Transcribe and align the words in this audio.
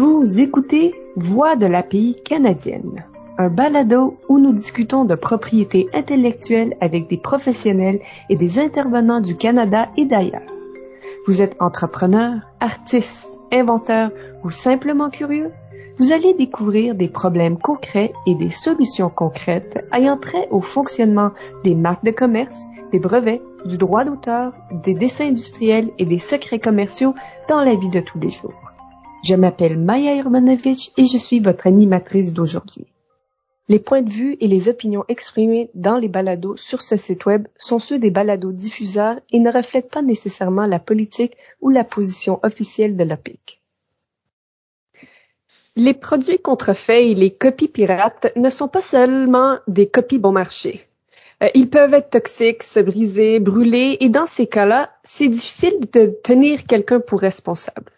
Vous 0.00 0.38
écoutez 0.38 0.94
Voix 1.16 1.56
de 1.56 1.66
la 1.66 1.82
pays 1.82 2.22
canadienne, 2.22 3.04
un 3.36 3.48
balado 3.48 4.16
où 4.28 4.38
nous 4.38 4.52
discutons 4.52 5.04
de 5.04 5.16
propriété 5.16 5.88
intellectuelle 5.92 6.76
avec 6.80 7.08
des 7.08 7.16
professionnels 7.16 7.98
et 8.28 8.36
des 8.36 8.60
intervenants 8.60 9.20
du 9.20 9.36
Canada 9.36 9.88
et 9.96 10.04
d'ailleurs. 10.04 10.46
Vous 11.26 11.42
êtes 11.42 11.56
entrepreneur, 11.58 12.36
artiste, 12.60 13.36
inventeur 13.52 14.12
ou 14.44 14.52
simplement 14.52 15.10
curieux? 15.10 15.50
Vous 15.98 16.12
allez 16.12 16.32
découvrir 16.32 16.94
des 16.94 17.08
problèmes 17.08 17.58
concrets 17.58 18.12
et 18.24 18.36
des 18.36 18.52
solutions 18.52 19.10
concrètes 19.10 19.84
ayant 19.92 20.16
trait 20.16 20.46
au 20.52 20.60
fonctionnement 20.60 21.32
des 21.64 21.74
marques 21.74 22.04
de 22.04 22.12
commerce, 22.12 22.66
des 22.92 23.00
brevets, 23.00 23.42
du 23.64 23.78
droit 23.78 24.04
d'auteur, 24.04 24.52
des 24.70 24.94
dessins 24.94 25.26
industriels 25.26 25.90
et 25.98 26.04
des 26.04 26.20
secrets 26.20 26.60
commerciaux 26.60 27.16
dans 27.48 27.64
la 27.64 27.74
vie 27.74 27.90
de 27.90 27.98
tous 27.98 28.20
les 28.20 28.30
jours. 28.30 28.67
Je 29.22 29.34
m'appelle 29.34 29.78
Maya 29.78 30.14
Hermanovich 30.14 30.92
et 30.96 31.04
je 31.04 31.18
suis 31.18 31.40
votre 31.40 31.66
animatrice 31.66 32.32
d'aujourd'hui. 32.32 32.86
Les 33.68 33.78
points 33.78 34.00
de 34.00 34.10
vue 34.10 34.36
et 34.40 34.48
les 34.48 34.68
opinions 34.70 35.04
exprimées 35.08 35.70
dans 35.74 35.98
les 35.98 36.08
balados 36.08 36.56
sur 36.56 36.80
ce 36.80 36.96
site 36.96 37.26
web 37.26 37.46
sont 37.56 37.78
ceux 37.78 37.98
des 37.98 38.10
balados 38.10 38.52
diffuseurs 38.52 39.20
et 39.30 39.40
ne 39.40 39.52
reflètent 39.52 39.90
pas 39.90 40.02
nécessairement 40.02 40.66
la 40.66 40.78
politique 40.78 41.36
ou 41.60 41.68
la 41.68 41.84
position 41.84 42.40
officielle 42.42 42.96
de 42.96 43.04
l'OPIC. 43.04 43.60
Les 45.76 45.94
produits 45.94 46.38
contrefaits 46.38 47.02
et 47.02 47.14
les 47.14 47.30
copies 47.30 47.68
pirates 47.68 48.32
ne 48.36 48.50
sont 48.50 48.68
pas 48.68 48.80
seulement 48.80 49.58
des 49.68 49.88
copies 49.88 50.18
bon 50.18 50.32
marché. 50.32 50.88
Euh, 51.42 51.48
ils 51.54 51.70
peuvent 51.70 51.94
être 51.94 52.10
toxiques, 52.10 52.62
se 52.62 52.80
briser, 52.80 53.38
brûler, 53.38 53.96
et 54.00 54.08
dans 54.08 54.26
ces 54.26 54.46
cas-là, 54.46 54.90
c'est 55.04 55.28
difficile 55.28 55.78
de 55.92 56.06
tenir 56.06 56.64
quelqu'un 56.64 57.00
pour 57.00 57.20
responsable. 57.20 57.92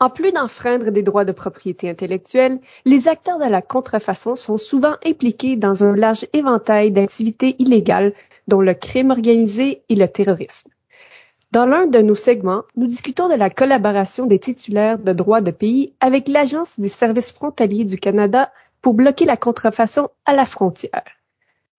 En 0.00 0.10
plus 0.10 0.32
d'enfreindre 0.32 0.90
des 0.90 1.02
droits 1.02 1.24
de 1.24 1.32
propriété 1.32 1.88
intellectuelle, 1.88 2.58
les 2.84 3.08
acteurs 3.08 3.38
de 3.38 3.50
la 3.50 3.62
contrefaçon 3.62 4.36
sont 4.36 4.58
souvent 4.58 4.96
impliqués 5.04 5.56
dans 5.56 5.84
un 5.84 5.94
large 5.94 6.26
éventail 6.32 6.90
d'activités 6.90 7.56
illégales, 7.58 8.12
dont 8.48 8.60
le 8.60 8.74
crime 8.74 9.10
organisé 9.10 9.82
et 9.88 9.94
le 9.94 10.08
terrorisme. 10.08 10.70
Dans 11.52 11.64
l'un 11.64 11.86
de 11.86 12.00
nos 12.00 12.14
segments, 12.14 12.64
nous 12.76 12.86
discutons 12.86 13.28
de 13.28 13.34
la 13.34 13.50
collaboration 13.50 14.26
des 14.26 14.38
titulaires 14.38 14.98
de 14.98 15.12
droits 15.12 15.40
de 15.40 15.52
pays 15.52 15.94
avec 16.00 16.28
l'Agence 16.28 16.78
des 16.78 16.88
services 16.88 17.32
frontaliers 17.32 17.84
du 17.84 17.98
Canada 17.98 18.50
pour 18.82 18.94
bloquer 18.94 19.24
la 19.24 19.36
contrefaçon 19.36 20.08
à 20.26 20.34
la 20.34 20.44
frontière. 20.44 21.15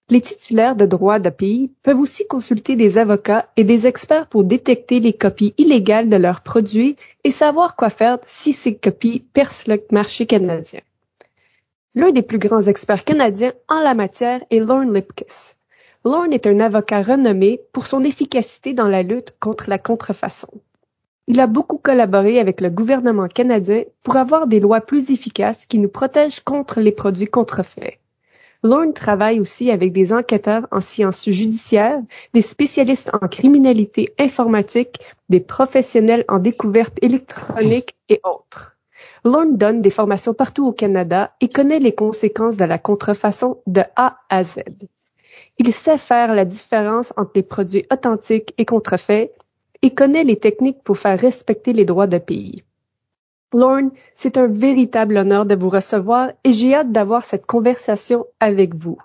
Les 0.10 0.22
titulaires 0.22 0.78
de 0.78 0.86
droits 0.86 1.20
de 1.20 1.30
pays 1.30 1.74
peuvent 1.84 2.00
aussi 2.00 2.26
consulter 2.28 2.78
des 2.78 2.98
avocats 2.98 3.50
et 3.58 3.66
des 3.66 3.88
experts 3.88 4.28
pour 4.28 4.46
détecter 4.46 5.02
les 5.02 5.12
copies 5.12 5.54
illégales 5.58 6.08
de 6.08 6.16
leurs 6.16 6.42
produits 6.42 6.96
et 7.26 7.32
savoir 7.32 7.76
quoi 7.76 7.90
faire 7.90 8.18
si 8.26 8.54
ces 8.54 8.78
copies 8.78 9.20
percent 9.34 9.68
le 9.68 9.84
marché 9.92 10.26
canadien. 10.26 10.80
L'un 11.94 12.12
des 12.12 12.22
plus 12.22 12.40
grands 12.40 12.62
experts 12.62 13.04
canadiens 13.04 13.52
en 13.68 13.82
la 13.82 13.96
matière 13.96 14.42
est 14.50 14.60
Lorne 14.60 14.94
Lipkiss. 14.94 15.58
Lorne 16.06 16.32
est 16.32 16.48
un 16.48 16.62
avocat 16.62 17.02
renommé 17.02 17.60
pour 17.74 17.86
son 17.86 18.02
efficacité 18.04 18.74
dans 18.74 18.88
la 18.88 19.04
lutte 19.04 19.36
contre 19.42 19.70
la 19.70 19.78
contrefaçon. 19.78 20.48
Il 21.28 21.42
a 21.42 21.48
beaucoup 21.48 21.80
collaboré 21.80 22.40
avec 22.40 22.62
le 22.62 22.70
gouvernement 22.70 23.28
canadien 23.28 23.84
pour 24.04 24.16
avoir 24.16 24.48
des 24.48 24.62
lois 24.62 24.80
plus 24.80 25.12
efficaces 25.12 25.66
qui 25.66 25.80
nous 25.80 25.90
protègent 25.90 26.40
contre 26.40 26.80
les 26.80 26.94
produits 26.94 27.28
contrefaits. 27.28 28.00
Lorne 28.64 28.94
travaille 28.94 29.40
aussi 29.40 29.72
avec 29.72 29.94
des 29.94 30.14
enquêteurs 30.14 30.68
en 30.72 30.82
sciences 30.82 31.30
judiciaires, 31.30 32.02
des 32.34 32.42
spécialistes 32.42 33.12
en 33.14 33.28
criminalité 33.28 34.14
informatique, 34.20 35.00
des 35.30 35.40
professionnels 35.40 36.26
en 36.28 36.40
découverte 36.40 36.98
électronique 37.02 37.96
et 38.10 38.20
autres. 38.24 38.78
Lorne 39.24 39.58
donne 39.58 39.82
des 39.82 39.90
formations 39.90 40.34
partout 40.34 40.66
au 40.66 40.72
Canada 40.72 41.34
et 41.42 41.50
connaît 41.50 41.80
les 41.80 41.94
conséquences 41.94 42.58
de 42.58 42.66
la 42.66 42.78
contrefaçon 42.78 43.62
de 43.68 43.84
A 43.96 44.20
à 44.30 44.44
Z. 44.44 44.60
Il 45.60 45.74
sait 45.74 45.98
faire 45.98 46.34
la 46.34 46.46
différence 46.46 47.14
entre 47.18 47.32
les 47.36 47.44
produits 47.44 47.86
authentiques 47.92 48.54
et 48.58 48.66
contrefaits 48.66 49.32
et 49.82 49.94
connaît 49.94 50.24
les 50.24 50.40
techniques 50.40 50.84
pour 50.84 50.98
faire 50.98 51.20
respecter 51.20 51.74
les 51.74 51.86
droits 51.86 52.08
de 52.08 52.18
pays. 52.18 52.64
Lorne, 53.54 53.92
c'est 54.14 54.38
un 54.38 54.48
véritable 54.48 55.18
honneur 55.18 55.46
de 55.46 55.56
vous 55.56 55.70
recevoir 55.70 56.32
et 56.44 56.52
j'ai 56.52 56.76
hâte 56.76 56.92
d'avoir 56.92 57.24
cette 57.24 57.46
conversation 57.46 58.26
avec 58.40 58.76
vous. 58.76 58.98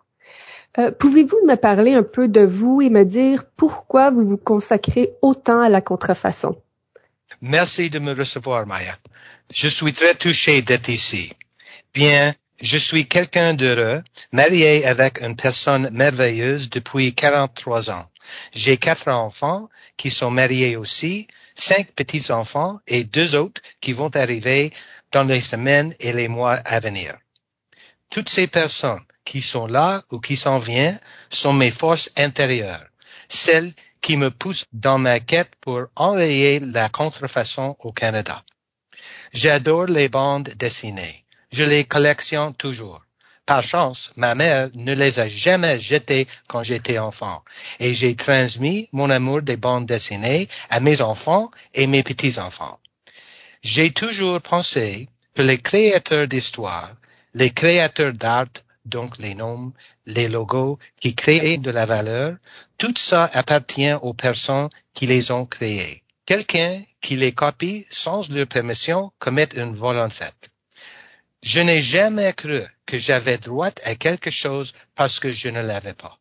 Euh, 0.78 0.90
Pouvez-vous 0.90 1.38
me 1.46 1.54
parler 1.54 1.94
un 1.94 2.02
peu 2.02 2.28
de 2.28 2.40
vous 2.40 2.80
et 2.80 2.90
me 2.90 3.04
dire 3.04 3.44
pourquoi 3.56 4.10
vous 4.10 4.26
vous 4.26 4.36
consacrez 4.36 5.12
autant 5.22 5.60
à 5.60 5.68
la 5.68 5.80
contrefaçon? 5.80 6.56
Merci 7.40 7.90
de 7.90 7.98
me 7.98 8.14
recevoir, 8.14 8.66
Maya. 8.66 8.96
Je 9.52 9.68
suis 9.68 9.92
très 9.92 10.14
touché 10.14 10.62
d'être 10.62 10.88
ici. 10.88 11.32
Bien, 11.94 12.34
je 12.60 12.78
suis 12.78 13.06
quelqu'un 13.06 13.54
d'heureux, 13.54 14.02
marié 14.32 14.86
avec 14.86 15.20
une 15.20 15.36
personne 15.36 15.90
merveilleuse 15.92 16.70
depuis 16.70 17.14
43 17.14 17.90
ans. 17.90 18.06
J'ai 18.54 18.76
quatre 18.76 19.08
enfants 19.08 19.68
qui 19.96 20.10
sont 20.10 20.30
mariés 20.30 20.76
aussi, 20.76 21.26
cinq 21.54 21.92
petits-enfants 21.92 22.80
et 22.86 23.04
deux 23.04 23.34
autres 23.34 23.60
qui 23.80 23.92
vont 23.92 24.14
arriver 24.16 24.72
dans 25.12 25.24
les 25.24 25.40
semaines 25.40 25.94
et 26.00 26.12
les 26.12 26.28
mois 26.28 26.54
à 26.54 26.80
venir. 26.80 27.16
Toutes 28.10 28.28
ces 28.28 28.46
personnes 28.46 29.04
qui 29.24 29.42
sont 29.42 29.66
là 29.66 30.02
ou 30.10 30.18
qui 30.20 30.36
s'en 30.36 30.58
viennent 30.58 31.00
sont 31.30 31.52
mes 31.52 31.70
forces 31.70 32.10
intérieures, 32.16 32.86
celles 33.28 33.72
qui 34.00 34.16
me 34.16 34.30
poussent 34.30 34.66
dans 34.72 34.98
ma 34.98 35.20
quête 35.20 35.54
pour 35.60 35.86
enrayer 35.96 36.60
la 36.60 36.88
contrefaçon 36.88 37.76
au 37.78 37.92
Canada. 37.92 38.44
J'adore 39.32 39.86
les 39.86 40.08
bandes 40.08 40.50
dessinées. 40.56 41.24
Je 41.52 41.64
les 41.64 41.84
collectionne 41.84 42.54
toujours. 42.54 43.02
Par 43.44 43.64
chance, 43.64 44.12
ma 44.16 44.34
mère 44.34 44.70
ne 44.74 44.94
les 44.94 45.18
a 45.18 45.28
jamais 45.28 45.80
jetées 45.80 46.28
quand 46.46 46.62
j'étais 46.62 46.98
enfant, 46.98 47.42
et 47.80 47.92
j'ai 47.92 48.14
transmis 48.14 48.88
mon 48.92 49.10
amour 49.10 49.42
des 49.42 49.56
bandes 49.56 49.86
dessinées 49.86 50.48
à 50.70 50.78
mes 50.78 51.00
enfants 51.00 51.50
et 51.74 51.88
mes 51.88 52.04
petits-enfants. 52.04 52.78
J'ai 53.62 53.92
toujours 53.92 54.40
pensé 54.40 55.08
que 55.34 55.42
les 55.42 55.58
créateurs 55.58 56.28
d'histoire, 56.28 56.92
les 57.34 57.50
créateurs 57.50 58.12
d'art, 58.12 58.46
donc 58.84 59.18
les 59.18 59.34
noms, 59.34 59.72
les 60.06 60.28
logos 60.28 60.78
qui 61.00 61.14
créent 61.14 61.58
de 61.58 61.70
la 61.70 61.86
valeur, 61.86 62.36
tout 62.78 62.94
ça 62.96 63.30
appartient 63.32 63.92
aux 64.02 64.14
personnes 64.14 64.68
qui 64.94 65.06
les 65.06 65.30
ont 65.30 65.46
créés. 65.46 66.02
Quelqu'un 66.26 66.82
qui 67.00 67.16
les 67.16 67.32
copie 67.32 67.86
sans 67.90 68.28
leur 68.30 68.46
permission 68.46 69.12
commet 69.18 69.48
une 69.56 69.74
vol 69.74 69.98
en 69.98 70.10
fait. 70.10 70.51
Je 71.42 71.60
n'ai 71.60 71.82
jamais 71.82 72.32
cru 72.32 72.60
que 72.86 72.98
j'avais 72.98 73.36
droit 73.36 73.70
à 73.84 73.94
quelque 73.96 74.30
chose 74.30 74.74
parce 74.94 75.18
que 75.18 75.32
je 75.32 75.48
ne 75.48 75.60
l'avais 75.60 75.94
pas. 75.94 76.18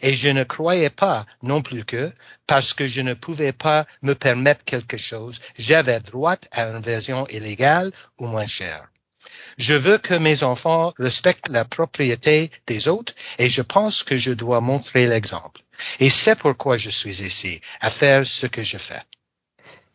Et 0.00 0.14
je 0.14 0.28
ne 0.28 0.44
croyais 0.44 0.90
pas 0.90 1.26
non 1.42 1.62
plus 1.62 1.84
que, 1.84 2.12
parce 2.46 2.72
que 2.72 2.86
je 2.86 3.00
ne 3.00 3.14
pouvais 3.14 3.52
pas 3.52 3.86
me 4.02 4.14
permettre 4.14 4.64
quelque 4.64 4.96
chose, 4.96 5.40
j'avais 5.58 6.00
droit 6.00 6.36
à 6.52 6.62
une 6.62 6.80
version 6.80 7.26
illégale 7.28 7.92
ou 8.18 8.26
moins 8.26 8.46
chère. 8.46 8.88
Je 9.58 9.74
veux 9.74 9.98
que 9.98 10.14
mes 10.14 10.42
enfants 10.42 10.94
respectent 10.98 11.48
la 11.48 11.64
propriété 11.64 12.50
des 12.66 12.88
autres 12.88 13.14
et 13.38 13.48
je 13.48 13.62
pense 13.62 14.02
que 14.02 14.16
je 14.16 14.32
dois 14.32 14.60
montrer 14.60 15.06
l'exemple. 15.06 15.60
Et 16.00 16.10
c'est 16.10 16.36
pourquoi 16.36 16.78
je 16.78 16.90
suis 16.90 17.22
ici, 17.22 17.60
à 17.80 17.90
faire 17.90 18.26
ce 18.26 18.46
que 18.46 18.62
je 18.62 18.78
fais. 18.78 19.02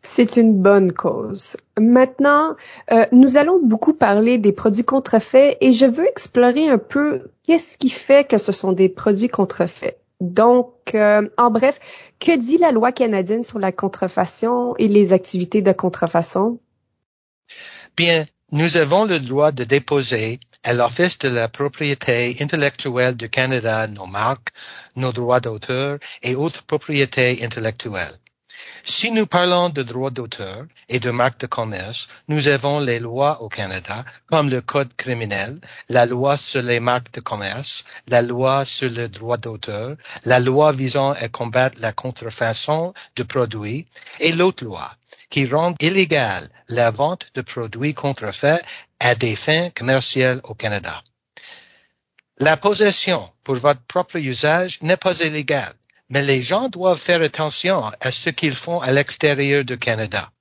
C'est 0.03 0.37
une 0.37 0.61
bonne 0.61 0.91
cause. 0.93 1.57
Maintenant, 1.77 2.55
euh, 2.91 3.05
nous 3.11 3.37
allons 3.37 3.59
beaucoup 3.61 3.93
parler 3.93 4.37
des 4.37 4.51
produits 4.51 4.85
contrefaits 4.85 5.57
et 5.59 5.73
je 5.73 5.85
veux 5.85 6.07
explorer 6.07 6.69
un 6.69 6.77
peu 6.77 7.31
qu'est-ce 7.43 7.77
qui 7.77 7.89
fait 7.89 8.27
que 8.27 8.37
ce 8.37 8.51
sont 8.51 8.71
des 8.71 8.89
produits 8.89 9.27
contrefaits. 9.27 9.97
Donc, 10.19 10.73
euh, 10.95 11.27
en 11.37 11.51
bref, 11.51 11.79
que 12.19 12.35
dit 12.37 12.57
la 12.57 12.71
loi 12.71 12.91
canadienne 12.91 13.43
sur 13.43 13.59
la 13.59 13.71
contrefaçon 13.71 14.75
et 14.79 14.87
les 14.87 15.13
activités 15.13 15.61
de 15.61 15.71
contrefaçon? 15.71 16.59
Bien, 17.95 18.25
nous 18.51 18.77
avons 18.77 19.05
le 19.05 19.19
droit 19.19 19.51
de 19.51 19.63
déposer 19.63 20.39
à 20.63 20.73
l'Office 20.73 21.19
de 21.19 21.29
la 21.29 21.47
propriété 21.47 22.37
intellectuelle 22.39 23.15
du 23.15 23.29
Canada 23.29 23.87
nos 23.87 24.05
marques, 24.05 24.49
nos 24.95 25.11
droits 25.11 25.39
d'auteur 25.39 25.99
et 26.23 26.35
autres 26.35 26.63
propriétés 26.63 27.43
intellectuelles. 27.43 28.17
Si 28.83 29.11
nous 29.11 29.27
parlons 29.27 29.69
de 29.69 29.83
droits 29.83 30.11
d'auteur 30.11 30.65
et 30.89 30.99
de 30.99 31.11
marques 31.11 31.39
de 31.41 31.47
commerce, 31.47 32.07
nous 32.27 32.47
avons 32.47 32.79
les 32.79 32.99
lois 32.99 33.41
au 33.41 33.49
Canada, 33.49 34.05
comme 34.27 34.49
le 34.49 34.61
Code 34.61 34.95
criminel, 34.95 35.55
la 35.89 36.05
loi 36.05 36.37
sur 36.37 36.61
les 36.61 36.79
marques 36.79 37.13
de 37.13 37.21
commerce, 37.21 37.83
la 38.07 38.21
loi 38.21 38.65
sur 38.65 38.89
le 38.89 39.09
droit 39.09 39.37
d'auteur, 39.37 39.95
la 40.25 40.39
loi 40.39 40.71
visant 40.71 41.11
à 41.11 41.27
combattre 41.27 41.81
la 41.81 41.91
contrefaçon 41.91 42.93
de 43.15 43.23
produits 43.23 43.87
et 44.19 44.31
l'autre 44.31 44.63
loi 44.63 44.95
qui 45.29 45.45
rend 45.45 45.73
illégale 45.79 46.47
la 46.69 46.91
vente 46.91 47.27
de 47.33 47.41
produits 47.41 47.93
contrefaits 47.93 48.63
à 48.99 49.15
des 49.15 49.35
fins 49.35 49.69
commerciales 49.71 50.41
au 50.43 50.53
Canada. 50.53 51.03
La 52.39 52.55
possession 52.55 53.29
pour 53.43 53.55
votre 53.55 53.81
propre 53.81 54.17
usage 54.17 54.79
n'est 54.81 54.97
pas 54.97 55.19
illégale 55.21 55.73
mais 56.09 56.23
les 56.23 56.41
gens 56.41 56.69
doivent 56.69 56.99
faire 56.99 57.21
attention 57.21 57.83
à 57.99 58.11
ce 58.11 58.29
qu'ils 58.29 58.55
font 58.55 58.79
à 58.79 58.91
l'extérieur 58.91 59.63
du 59.65 59.77
Canada. 59.77 60.31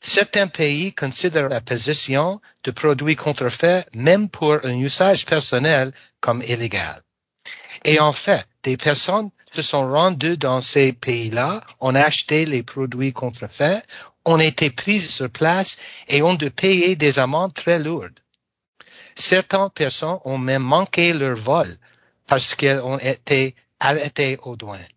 certains 0.00 0.48
pays 0.48 0.92
considèrent 0.92 1.48
la 1.48 1.62
possession 1.62 2.40
de 2.62 2.70
produits 2.70 3.16
contrefaits, 3.16 3.88
même 3.94 4.28
pour 4.28 4.58
un 4.64 4.78
usage 4.78 5.24
personnel, 5.24 5.92
comme 6.20 6.42
illégal. 6.42 7.02
Et 7.84 8.00
en 8.00 8.12
fait, 8.12 8.46
des 8.62 8.76
personnes 8.76 9.30
se 9.50 9.62
sont 9.62 9.90
rendues 9.90 10.36
dans 10.36 10.60
ces 10.60 10.92
pays-là, 10.92 11.60
ont 11.80 11.94
acheté 11.94 12.44
les 12.44 12.62
produits 12.62 13.12
contrefaits, 13.12 13.82
ont 14.24 14.38
été 14.38 14.70
prises 14.70 15.10
sur 15.10 15.30
place 15.30 15.76
et 16.08 16.22
ont 16.22 16.34
dû 16.34 16.50
payer 16.50 16.96
des 16.96 17.18
amendes 17.18 17.54
très 17.54 17.78
lourdes. 17.78 18.18
Certaines 19.16 19.70
personnes 19.70 20.18
ont 20.24 20.38
même 20.38 20.62
manqué 20.62 21.12
leur 21.12 21.36
vol 21.36 21.68
parce 22.26 22.54
qu'elles 22.54 22.80
ont 22.80 22.98
été 22.98 23.54
douanes. 24.56 24.88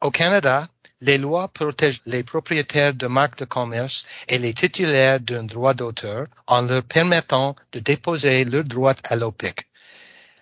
Au 0.00 0.10
Canada, 0.10 0.68
les 1.00 1.18
lois 1.18 1.48
protègent 1.48 2.02
les 2.06 2.22
propriétaires 2.22 2.94
de 2.94 3.06
marques 3.06 3.38
de 3.38 3.44
commerce 3.44 4.04
et 4.28 4.38
les 4.38 4.54
titulaires 4.54 5.20
d'un 5.20 5.44
droit 5.44 5.74
d'auteur 5.74 6.26
en 6.46 6.62
leur 6.62 6.82
permettant 6.82 7.54
de 7.72 7.78
déposer 7.78 8.44
leurs 8.44 8.64
droits 8.64 8.94
à 9.04 9.16
l'OPIC. 9.16 9.66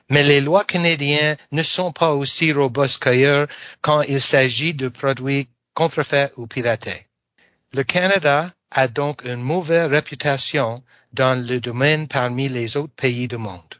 Mais 0.08 0.22
les 0.22 0.40
lois 0.40 0.64
canadiennes 0.64 1.37
ne 1.52 1.62
sont 1.62 1.93
pas 1.93 2.14
aussi 2.14 2.52
robustes 2.52 3.02
qu'ailleurs 3.02 3.49
quand 3.81 4.02
il 4.02 4.20
s'agit 4.20 4.75
de 4.75 4.88
produits 4.88 5.49
contrefaits 5.75 6.32
ou 6.37 6.46
piratés. 6.46 7.06
Le 7.72 7.82
Canada 7.82 8.50
a 8.70 8.88
donc 8.88 9.25
une 9.25 9.42
mauvaise 9.42 9.88
réputation 9.90 10.82
dans 11.12 11.34
le 11.46 11.60
domaine 11.60 12.08
parmi 12.08 12.49
les 12.49 12.76
autres 12.76 12.94
pays 12.94 13.28
du 13.28 13.37
monde. 13.37 13.75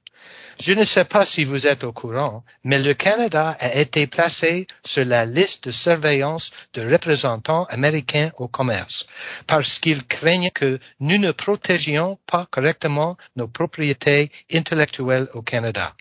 Je 0.58 0.73
ne 0.73 0.85
sais 0.85 1.05
pas 1.05 1.26
si 1.26 1.44
vous 1.44 1.67
êtes 1.67 1.85
au 1.85 1.93
courant, 1.93 2.43
mais 2.64 2.79
le 2.79 2.94
Canada 2.94 3.56
a 3.61 3.75
été 3.75 4.06
placé 4.06 4.67
sur 4.85 5.05
la 5.05 5.26
liste 5.26 5.67
de 5.67 5.70
surveillance 5.70 6.50
de 6.73 6.91
représentants 6.91 7.64
américains 7.64 8.31
au 8.38 8.49
commerce 8.49 9.06
parce 9.47 9.79
qu'ils 9.79 10.06
craignent 10.06 10.50
que 10.50 10.79
nous 11.00 11.19
ne 11.19 11.31
protégions 11.31 12.19
pas 12.26 12.47
correctement 12.50 13.19
nos 13.37 13.49
propriétés 13.49 14.31
intellectuelles 14.53 15.29
au 15.35 15.43
Canada. 15.43 15.94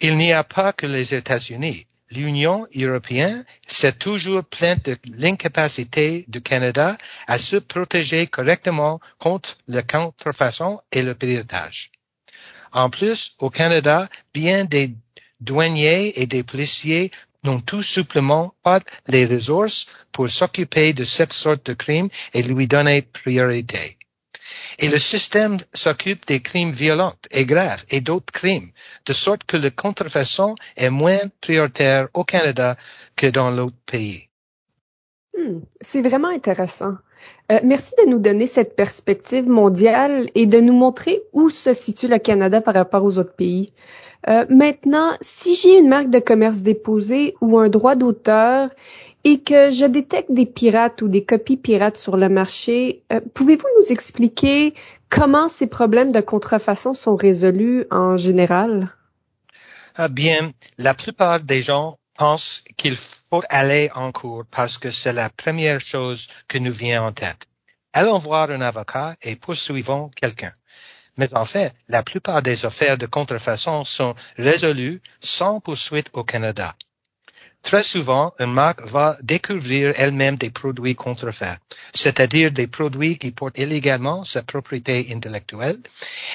Il 0.00 0.16
n'y 0.16 0.32
a 0.32 0.44
pas 0.44 0.72
que 0.72 0.86
les 0.86 1.16
États-Unis. 1.16 1.84
L'Union 2.10 2.66
européenne 2.76 3.44
s'est 3.66 3.92
toujours 3.92 4.44
plainte 4.44 4.84
de 4.86 4.96
l'incapacité 5.12 6.24
du 6.28 6.40
Canada 6.40 6.96
à 7.26 7.38
se 7.38 7.56
protéger 7.56 8.28
correctement 8.28 9.00
contre 9.18 9.58
la 9.66 9.82
contrefaçon 9.82 10.80
et 10.92 11.02
le 11.02 11.14
piratage. 11.16 11.90
En 12.72 12.90
plus, 12.90 13.34
au 13.38 13.50
Canada, 13.50 14.08
bien 14.34 14.64
des 14.64 14.94
douaniers 15.40 16.20
et 16.20 16.26
des 16.26 16.42
policiers 16.42 17.10
n'ont 17.44 17.60
tout 17.60 17.82
simplement 17.82 18.54
pas 18.62 18.80
les 19.06 19.26
ressources 19.26 19.86
pour 20.12 20.28
s'occuper 20.28 20.92
de 20.92 21.04
cette 21.04 21.32
sorte 21.32 21.66
de 21.66 21.74
crime 21.74 22.08
et 22.34 22.42
lui 22.42 22.66
donner 22.66 23.02
priorité. 23.02 23.96
Et 24.80 24.88
le 24.88 24.98
système 24.98 25.58
s'occupe 25.74 26.26
des 26.26 26.40
crimes 26.40 26.72
violents 26.72 27.16
et 27.30 27.44
graves 27.44 27.84
et 27.90 28.00
d'autres 28.00 28.32
crimes, 28.32 28.70
de 29.06 29.12
sorte 29.12 29.44
que 29.44 29.56
le 29.56 29.70
contrefaçon 29.70 30.54
est 30.76 30.90
moins 30.90 31.18
prioritaire 31.40 32.08
au 32.14 32.24
Canada 32.24 32.76
que 33.16 33.26
dans 33.26 33.50
l'autre 33.50 33.76
pays. 33.86 34.28
Hmm, 35.36 35.60
c'est 35.80 36.02
vraiment 36.02 36.28
intéressant. 36.28 36.96
Euh, 37.50 37.60
merci 37.64 37.94
de 38.04 38.10
nous 38.10 38.18
donner 38.18 38.46
cette 38.46 38.76
perspective 38.76 39.48
mondiale 39.48 40.28
et 40.34 40.46
de 40.46 40.60
nous 40.60 40.74
montrer 40.74 41.22
où 41.32 41.48
se 41.48 41.72
situe 41.72 42.08
le 42.08 42.18
Canada 42.18 42.60
par 42.60 42.74
rapport 42.74 43.04
aux 43.04 43.18
autres 43.18 43.34
pays. 43.34 43.72
Euh, 44.28 44.44
maintenant, 44.50 45.12
si 45.20 45.54
j'ai 45.54 45.78
une 45.78 45.88
marque 45.88 46.10
de 46.10 46.18
commerce 46.18 46.58
déposée 46.58 47.34
ou 47.40 47.58
un 47.58 47.68
droit 47.68 47.94
d'auteur 47.94 48.68
et 49.24 49.40
que 49.40 49.70
je 49.70 49.86
détecte 49.86 50.30
des 50.32 50.46
pirates 50.46 51.00
ou 51.02 51.08
des 51.08 51.24
copies 51.24 51.56
pirates 51.56 51.96
sur 51.96 52.16
le 52.16 52.28
marché, 52.28 53.02
euh, 53.12 53.20
pouvez-vous 53.34 53.68
nous 53.80 53.92
expliquer 53.92 54.74
comment 55.08 55.48
ces 55.48 55.68
problèmes 55.68 56.12
de 56.12 56.20
contrefaçon 56.20 56.94
sont 56.94 57.16
résolus 57.16 57.86
en 57.90 58.16
général? 58.16 58.92
Ah 59.94 60.08
bien, 60.08 60.50
la 60.76 60.94
plupart 60.94 61.40
des 61.40 61.62
gens 61.62 61.96
pensent 62.18 62.64
qu'il 62.76 62.96
faut 62.96 63.42
aller 63.48 63.90
en 63.94 64.12
cours 64.12 64.44
parce 64.50 64.76
que 64.76 64.90
c'est 64.90 65.12
la 65.12 65.30
première 65.30 65.80
chose 65.80 66.28
que 66.48 66.58
nous 66.58 66.72
vient 66.72 67.04
en 67.04 67.12
tête. 67.12 67.46
Allons 67.94 68.18
voir 68.18 68.50
un 68.50 68.60
avocat 68.60 69.16
et 69.22 69.36
poursuivons 69.36 70.10
quelqu'un. 70.14 70.52
Mais 71.16 71.30
en 71.34 71.44
fait, 71.44 71.72
la 71.88 72.02
plupart 72.02 72.42
des 72.42 72.66
affaires 72.66 72.98
de 72.98 73.06
contrefaçon 73.06 73.84
sont 73.84 74.14
résolues 74.36 75.00
sans 75.20 75.60
poursuite 75.60 76.08
au 76.12 76.24
Canada. 76.24 76.74
Très 77.62 77.82
souvent, 77.82 78.32
une 78.38 78.52
marque 78.52 78.82
va 78.82 79.16
découvrir 79.22 79.92
elle-même 79.96 80.36
des 80.36 80.50
produits 80.50 80.94
contrefaits, 80.94 81.58
c'est-à-dire 81.94 82.52
des 82.52 82.68
produits 82.68 83.18
qui 83.18 83.32
portent 83.32 83.58
illégalement 83.58 84.24
sa 84.24 84.42
propriété 84.42 85.08
intellectuelle, 85.12 85.78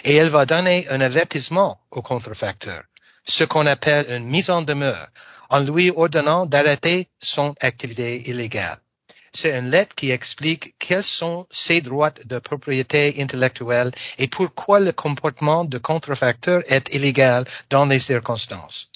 et 0.04 0.16
elle 0.16 0.30
va 0.30 0.46
donner 0.46 0.88
un 0.90 1.02
avertissement 1.02 1.80
au 1.92 2.02
contrefacteur, 2.02 2.84
ce 3.26 3.46
qu'on 3.46 3.66
appelle 3.66 4.06
une 4.10 4.26
mise 4.26 4.50
en 4.50 4.62
demeure, 4.62 5.08
en 5.54 5.60
lui 5.60 5.92
ordonnant 5.96 6.48
d'arrêter 6.48 7.10
son 7.22 7.54
activité 7.62 8.28
illégale. 8.28 8.80
C'est 9.36 9.56
une 9.58 9.70
lettre 9.70 9.94
qui 9.96 10.10
explique 10.10 10.76
quels 10.80 11.04
sont 11.04 11.46
ses 11.52 11.80
droits 11.82 12.10
de 12.26 12.40
propriété 12.40 13.22
intellectuelle 13.22 13.92
et 14.18 14.28
pourquoi 14.28 14.80
le 14.80 14.92
comportement 14.92 15.64
de 15.64 15.78
contrefacteur 15.78 16.64
est 16.68 16.94
illégal 16.96 17.46
dans 17.70 17.86
les 17.86 18.00
circonstances. 18.00 18.90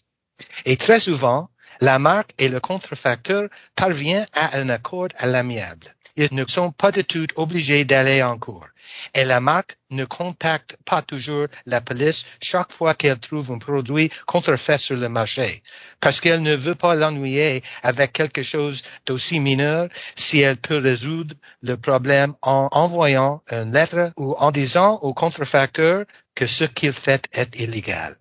Et 0.65 0.77
très 0.77 0.99
souvent, 0.99 1.49
la 1.79 1.99
marque 1.99 2.33
et 2.39 2.49
le 2.49 2.59
contrefacteur 2.59 3.49
parviennent 3.75 4.27
à 4.33 4.57
un 4.57 4.69
accord 4.69 5.09
à 5.17 5.27
l'amiable. 5.27 5.95
Ils 6.17 6.33
ne 6.33 6.45
sont 6.45 6.71
pas 6.71 6.91
du 6.91 7.05
tout 7.05 7.27
obligés 7.35 7.85
d'aller 7.85 8.21
en 8.23 8.37
cours 8.37 8.67
et 9.13 9.25
la 9.25 9.39
marque 9.39 9.77
ne 9.89 10.05
contacte 10.05 10.77
pas 10.85 11.01
toujours 11.01 11.47
la 11.65 11.81
police 11.81 12.25
chaque 12.41 12.71
fois 12.73 12.93
qu'elle 12.93 13.19
trouve 13.19 13.51
un 13.51 13.57
produit 13.57 14.09
contrefait 14.25 14.77
sur 14.77 14.97
le 14.97 15.09
marché, 15.09 15.63
parce 15.99 16.19
qu'elle 16.19 16.41
ne 16.41 16.55
veut 16.55 16.75
pas 16.75 16.95
l'ennuyer 16.95 17.63
avec 17.83 18.13
quelque 18.13 18.43
chose 18.43 18.83
d'aussi 19.05 19.39
mineur 19.39 19.89
si 20.15 20.41
elle 20.41 20.57
peut 20.57 20.77
résoudre 20.77 21.35
le 21.61 21.77
problème 21.77 22.33
en 22.41 22.69
envoyant 22.71 23.41
une 23.51 23.71
lettre 23.71 24.11
ou 24.17 24.35
en 24.37 24.51
disant 24.51 24.99
au 25.01 25.13
contrefacteur 25.13 26.05
que 26.35 26.47
ce 26.47 26.63
qu'il 26.63 26.93
fait 26.93 27.27
est 27.33 27.59
illégal. 27.59 28.15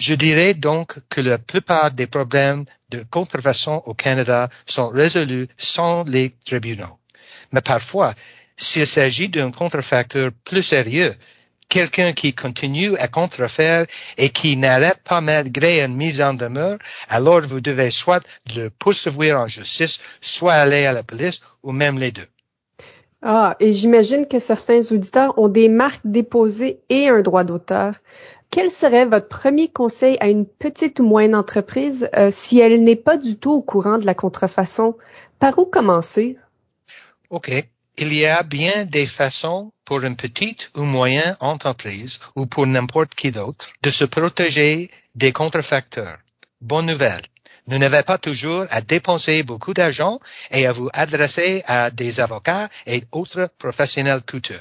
Je 0.00 0.14
dirais 0.14 0.54
donc 0.54 1.00
que 1.08 1.20
la 1.20 1.38
plupart 1.38 1.90
des 1.90 2.06
problèmes 2.06 2.64
de 2.90 3.04
contrefaçon 3.10 3.82
au 3.84 3.94
Canada 3.94 4.48
sont 4.66 4.88
résolus 4.88 5.48
sans 5.56 6.04
les 6.04 6.30
tribunaux. 6.44 6.98
Mais 7.52 7.60
parfois, 7.60 8.14
s'il 8.56 8.86
s'agit 8.86 9.28
d'un 9.28 9.50
contrefacteur 9.50 10.30
plus 10.44 10.62
sérieux, 10.62 11.14
quelqu'un 11.68 12.12
qui 12.12 12.34
continue 12.34 12.96
à 12.96 13.08
contrefaire 13.08 13.86
et 14.16 14.30
qui 14.30 14.56
n'arrête 14.56 15.00
pas 15.04 15.20
malgré 15.20 15.82
une 15.82 15.94
mise 15.94 16.20
en 16.20 16.34
demeure, 16.34 16.78
alors 17.08 17.42
vous 17.42 17.60
devez 17.60 17.90
soit 17.90 18.24
le 18.56 18.68
poursuivre 18.70 19.38
en 19.38 19.48
justice, 19.48 20.00
soit 20.20 20.54
aller 20.54 20.86
à 20.86 20.92
la 20.92 21.02
police, 21.02 21.40
ou 21.62 21.72
même 21.72 21.98
les 21.98 22.10
deux. 22.10 22.26
Ah, 23.20 23.56
et 23.58 23.72
j'imagine 23.72 24.26
que 24.26 24.38
certains 24.38 24.80
auditeurs 24.92 25.36
ont 25.38 25.48
des 25.48 25.68
marques 25.68 26.02
déposées 26.04 26.80
et 26.88 27.08
un 27.08 27.20
droit 27.20 27.44
d'auteur. 27.44 27.94
Quel 28.50 28.70
serait 28.70 29.04
votre 29.04 29.28
premier 29.28 29.68
conseil 29.68 30.16
à 30.20 30.28
une 30.28 30.46
petite 30.46 31.00
ou 31.00 31.02
moyenne 31.04 31.34
entreprise 31.34 32.08
euh, 32.16 32.30
si 32.30 32.60
elle 32.60 32.82
n'est 32.82 32.96
pas 32.96 33.16
du 33.16 33.36
tout 33.36 33.50
au 33.50 33.60
courant 33.60 33.98
de 33.98 34.06
la 34.06 34.14
contrefaçon? 34.14 34.96
Par 35.38 35.58
où 35.58 35.66
commencer? 35.66 36.38
OK. 37.30 37.50
Il 37.98 38.14
y 38.14 38.26
a 38.26 38.42
bien 38.42 38.84
des 38.84 39.06
façons 39.06 39.72
pour 39.84 40.02
une 40.02 40.16
petite 40.16 40.70
ou 40.76 40.84
moyenne 40.84 41.36
entreprise 41.40 42.20
ou 42.36 42.46
pour 42.46 42.66
n'importe 42.66 43.14
qui 43.14 43.32
d'autre 43.32 43.70
de 43.82 43.90
se 43.90 44.04
protéger 44.04 44.90
des 45.14 45.32
contrefacteurs. 45.32 46.18
Bonne 46.60 46.86
nouvelle. 46.86 47.22
Vous 47.66 47.76
n'avez 47.76 48.02
pas 48.02 48.16
toujours 48.16 48.64
à 48.70 48.80
dépenser 48.80 49.42
beaucoup 49.42 49.74
d'argent 49.74 50.20
et 50.52 50.66
à 50.66 50.72
vous 50.72 50.88
adresser 50.94 51.62
à 51.66 51.90
des 51.90 52.20
avocats 52.20 52.68
et 52.86 53.02
autres 53.12 53.50
professionnels 53.58 54.22
coûteux. 54.22 54.60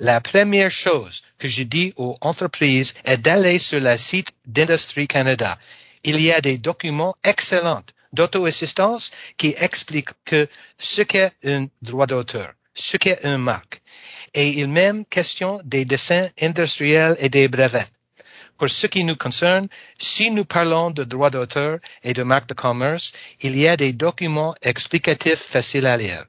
La 0.00 0.20
première 0.20 0.70
chose 0.70 1.22
que 1.38 1.46
je 1.46 1.62
dis 1.62 1.92
aux 1.96 2.16
entreprises 2.22 2.94
est 3.04 3.18
d'aller 3.18 3.58
sur 3.58 3.78
le 3.78 3.96
site 3.98 4.32
d'Industrie 4.46 5.06
Canada. 5.06 5.56
Il 6.02 6.20
y 6.20 6.32
a 6.32 6.40
des 6.40 6.58
documents 6.58 7.14
excellents 7.22 7.84
d'auto-assistance 8.14 9.10
qui 9.36 9.54
explique 9.58 10.10
que 10.24 10.48
ce 10.78 11.02
qu'est 11.02 11.32
un 11.44 11.66
droit 11.82 12.06
d'auteur, 12.06 12.52
ce 12.74 12.96
qu'est 12.96 13.20
une 13.24 13.38
marque. 13.38 13.82
Et 14.32 14.48
il 14.60 14.68
même 14.68 15.04
question 15.04 15.60
des 15.64 15.84
dessins 15.84 16.28
industriels 16.40 17.16
et 17.18 17.28
des 17.28 17.48
brevets. 17.48 17.90
Pour 18.58 18.70
ce 18.70 18.86
qui 18.86 19.04
nous 19.04 19.16
concerne, 19.16 19.68
si 19.98 20.30
nous 20.30 20.44
parlons 20.44 20.90
de 20.90 21.04
droit 21.04 21.30
d'auteur 21.30 21.78
et 22.04 22.14
de 22.14 22.22
marque 22.22 22.48
de 22.48 22.54
commerce, 22.54 23.12
il 23.40 23.58
y 23.58 23.66
a 23.66 23.76
des 23.76 23.92
documents 23.92 24.54
explicatifs 24.62 25.42
faciles 25.42 25.86
à 25.86 25.96
lire. 25.96 26.24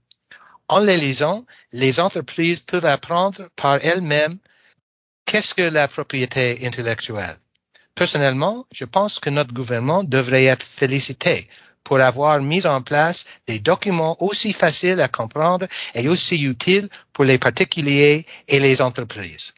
En 0.68 0.80
les 0.80 0.98
lisant, 0.98 1.46
les 1.72 2.00
entreprises 2.00 2.62
peuvent 2.62 2.86
apprendre 2.86 3.48
par 3.56 3.78
elles-mêmes 3.86 4.40
qu'est-ce 5.26 5.54
que 5.54 5.62
la 5.62 5.88
propriété 5.88 6.66
intellectuelle. 6.66 7.38
Personnellement, 7.94 8.66
je 8.72 8.86
pense 8.86 9.20
que 9.20 9.30
notre 9.30 9.54
gouvernement 9.54 10.04
devrait 10.04 10.46
être 10.46 10.64
félicité 10.64 11.48
pour 11.86 12.02
avoir 12.02 12.42
mis 12.42 12.66
en 12.68 12.82
place 12.82 13.24
des 13.48 13.60
documents 13.60 14.18
aussi 14.22 14.52
faciles 14.52 15.00
à 15.00 15.08
comprendre 15.08 15.68
et 15.94 16.10
aussi 16.10 16.44
utiles 16.44 16.90
pour 17.14 17.24
les 17.24 17.38
particuliers 17.38 18.26
et 18.50 18.60
les 18.60 18.82
entreprises. 18.82 19.54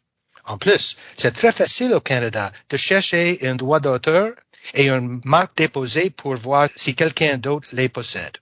En 0.45 0.57
plus, 0.57 0.97
c'est 1.17 1.31
très 1.31 1.51
facile 1.51 1.93
au 1.93 1.99
Canada 1.99 2.51
de 2.69 2.77
chercher 2.77 3.39
un 3.41 3.55
droit 3.55 3.79
d'auteur 3.79 4.33
et 4.75 4.89
une 4.89 5.21
marque 5.23 5.57
déposée 5.57 6.09
pour 6.09 6.35
voir 6.35 6.69
si 6.75 6.93
quelqu'un 6.95 7.37
d'autre 7.37 7.69
les 7.71 7.89
possède. 7.89 8.37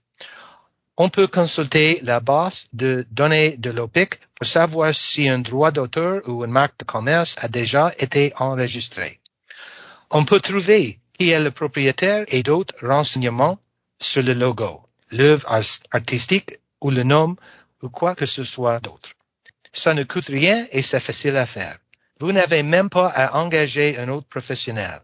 On 0.98 1.08
peut 1.08 1.26
consulter 1.26 2.00
la 2.02 2.20
base 2.20 2.68
de 2.72 3.06
données 3.10 3.56
de 3.58 3.70
l'OPIC 3.70 4.18
pour 4.34 4.46
savoir 4.46 4.94
si 4.94 5.28
un 5.28 5.38
droit 5.38 5.70
d'auteur 5.70 6.22
ou 6.26 6.44
une 6.44 6.50
marque 6.50 6.78
de 6.80 6.84
commerce 6.84 7.36
a 7.38 7.48
déjà 7.48 7.92
été 7.98 8.32
enregistré. 8.38 9.20
On 10.10 10.24
peut 10.24 10.40
trouver 10.40 10.98
qui 11.18 11.30
est 11.30 11.40
le 11.40 11.50
propriétaire 11.50 12.24
et 12.28 12.42
d'autres 12.42 12.74
renseignements 12.82 13.58
sur 13.98 14.22
le 14.22 14.34
logo, 14.34 14.82
l'œuvre 15.10 15.60
artistique 15.90 16.58
ou 16.80 16.90
le 16.90 17.02
nom 17.02 17.36
ou 17.82 17.88
quoi 17.88 18.14
que 18.14 18.26
ce 18.26 18.44
soit 18.44 18.80
d'autre. 18.80 19.10
Ça 19.72 19.94
ne 19.94 20.04
coûte 20.04 20.26
rien 20.26 20.66
et 20.72 20.82
c'est 20.82 21.00
facile 21.00 21.36
à 21.36 21.46
faire. 21.46 21.78
Vous 22.18 22.32
n'avez 22.32 22.62
même 22.62 22.88
pas 22.88 23.08
à 23.08 23.36
engager 23.38 23.98
un 23.98 24.08
autre 24.08 24.26
professionnel. 24.26 25.00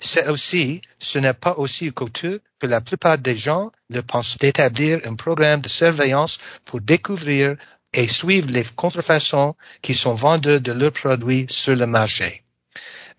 C'est 0.00 0.28
aussi, 0.28 0.82
ce 0.98 1.18
n'est 1.18 1.32
pas 1.34 1.54
aussi 1.56 1.90
coûteux 1.92 2.42
que 2.58 2.66
la 2.66 2.80
plupart 2.80 3.18
des 3.18 3.36
gens 3.36 3.70
le 3.88 4.02
pensent 4.02 4.36
d'établir 4.36 5.00
un 5.04 5.14
programme 5.14 5.60
de 5.62 5.68
surveillance 5.68 6.38
pour 6.64 6.80
découvrir 6.80 7.56
et 7.92 8.08
suivre 8.08 8.50
les 8.50 8.64
contrefaçons 8.64 9.54
qui 9.80 9.94
sont 9.94 10.14
vendus 10.14 10.60
de 10.60 10.72
leurs 10.72 10.92
produits 10.92 11.46
sur 11.48 11.76
le 11.76 11.86
marché. 11.86 12.42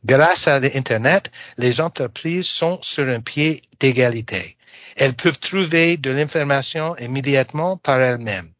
Grâce 0.03 0.47
à 0.47 0.59
l'Internet, 0.59 1.31
les 1.57 1.81
entreprises 1.81 2.45
sont 2.45 2.79
sur 2.81 3.07
un 3.07 3.21
pied 3.21 3.61
d'égalité. 3.79 4.54
Elles 4.95 5.13
peuvent 5.15 5.39
trouver 5.39 5.97
de 5.97 6.09
l'information 6.09 6.95
immédiatement 6.97 7.77
par 7.77 7.99
elles-mêmes. 7.99 8.51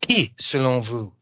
Qui, 0.00 0.32
selon 0.38 0.78
vous, 0.78 1.12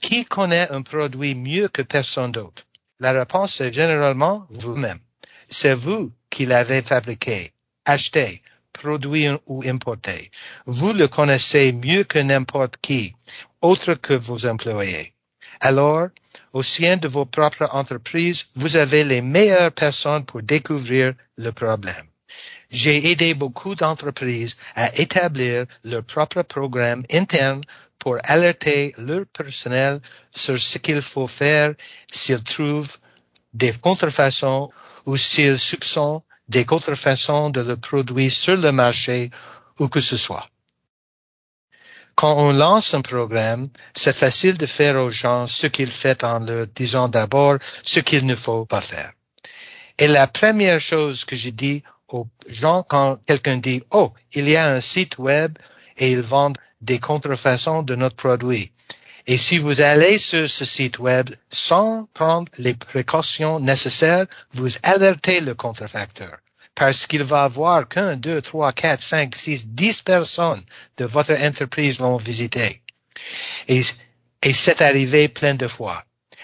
qui 0.00 0.24
connaît 0.24 0.70
un 0.70 0.82
produit 0.82 1.34
mieux 1.34 1.68
que 1.68 1.82
personne 1.82 2.32
d'autre? 2.32 2.66
La 2.98 3.12
réponse 3.12 3.60
est 3.60 3.72
généralement 3.72 4.46
vous-même. 4.50 4.98
C'est 5.48 5.74
vous 5.74 6.12
qui 6.28 6.46
l'avez 6.46 6.82
fabriqué, 6.82 7.52
acheté, 7.84 8.42
produit 8.72 9.28
ou 9.46 9.62
importé. 9.66 10.30
Vous 10.66 10.92
le 10.92 11.06
connaissez 11.06 11.72
mieux 11.72 12.04
que 12.04 12.18
n'importe 12.18 12.76
qui, 12.80 13.14
autre 13.60 13.94
que 13.94 14.14
vos 14.14 14.46
employés. 14.46 15.14
Alors, 15.60 16.08
au 16.52 16.62
sein 16.62 16.96
de 16.96 17.08
vos 17.08 17.26
propres 17.26 17.68
entreprises, 17.72 18.46
vous 18.56 18.76
avez 18.76 19.04
les 19.04 19.20
meilleures 19.20 19.72
personnes 19.72 20.24
pour 20.24 20.42
découvrir 20.42 21.14
le 21.36 21.52
problème. 21.52 22.06
J'ai 22.70 23.10
aidé 23.10 23.34
beaucoup 23.34 23.74
d'entreprises 23.74 24.56
à 24.76 24.94
établir 24.96 25.66
leur 25.84 26.04
propre 26.04 26.42
programme 26.42 27.02
interne 27.12 27.62
pour 27.98 28.16
alerter 28.24 28.94
leur 28.98 29.26
personnel 29.26 30.00
sur 30.30 30.58
ce 30.58 30.78
qu'il 30.78 31.02
faut 31.02 31.26
faire 31.26 31.74
s'ils 32.12 32.42
trouvent 32.42 32.96
des 33.52 33.72
contrefaçons 33.72 34.70
ou 35.04 35.16
s'ils 35.16 35.58
soupçonnent 35.58 36.20
des 36.48 36.64
contrefaçons 36.64 37.50
de 37.50 37.60
leurs 37.60 37.78
produits 37.78 38.30
sur 38.30 38.56
le 38.56 38.72
marché 38.72 39.30
ou 39.78 39.88
que 39.88 40.00
ce 40.00 40.16
soit. 40.16 40.48
Quand 42.14 42.36
on 42.36 42.52
lance 42.52 42.92
un 42.94 43.00
programme, 43.00 43.68
c'est 43.96 44.16
facile 44.16 44.58
de 44.58 44.66
faire 44.66 44.96
aux 44.96 45.10
gens 45.10 45.46
ce 45.46 45.66
qu'ils 45.66 45.90
font 45.90 46.22
en 46.22 46.40
leur 46.40 46.66
disant 46.66 47.08
d'abord 47.08 47.58
ce 47.82 48.00
qu'il 48.00 48.26
ne 48.26 48.36
faut 48.36 48.66
pas 48.66 48.80
faire. 48.80 49.12
Et 49.98 50.08
la 50.08 50.26
première 50.26 50.80
chose 50.80 51.24
que 51.24 51.36
je 51.36 51.50
dis 51.50 51.82
aux 52.12 52.28
gens 52.48 52.82
quand 52.82 53.18
quelqu'un 53.26 53.58
dit, 53.58 53.82
oh, 53.90 54.12
il 54.32 54.48
y 54.48 54.56
a 54.56 54.72
un 54.72 54.80
site 54.80 55.18
web 55.18 55.56
et 55.98 56.10
ils 56.10 56.22
vendent 56.22 56.58
des 56.80 56.98
contrefaçons 56.98 57.82
de 57.82 57.94
notre 57.94 58.16
produit. 58.16 58.72
Et 59.26 59.38
si 59.38 59.58
vous 59.58 59.82
allez 59.82 60.18
sur 60.18 60.48
ce 60.48 60.64
site 60.64 60.98
web 60.98 61.30
sans 61.50 62.06
prendre 62.14 62.50
les 62.58 62.74
précautions 62.74 63.60
nécessaires, 63.60 64.26
vous 64.54 64.70
alertez 64.82 65.40
le 65.40 65.54
contrefacteur 65.54 66.38
parce 66.74 67.06
qu'il 67.06 67.22
va 67.24 67.42
avoir 67.42 67.88
qu'un, 67.88 68.16
deux, 68.16 68.40
trois, 68.40 68.72
quatre, 68.72 69.02
cinq, 69.02 69.36
six, 69.36 69.68
dix 69.68 70.00
personnes 70.00 70.62
de 70.96 71.04
votre 71.04 71.34
entreprise 71.34 71.98
vont 71.98 72.16
visiter. 72.16 72.80
Et, 73.68 73.82
et 74.42 74.52
c'est 74.54 74.80
arrivé 74.80 75.28
plein 75.28 75.54
de 75.54 75.68
fois. 75.68 76.02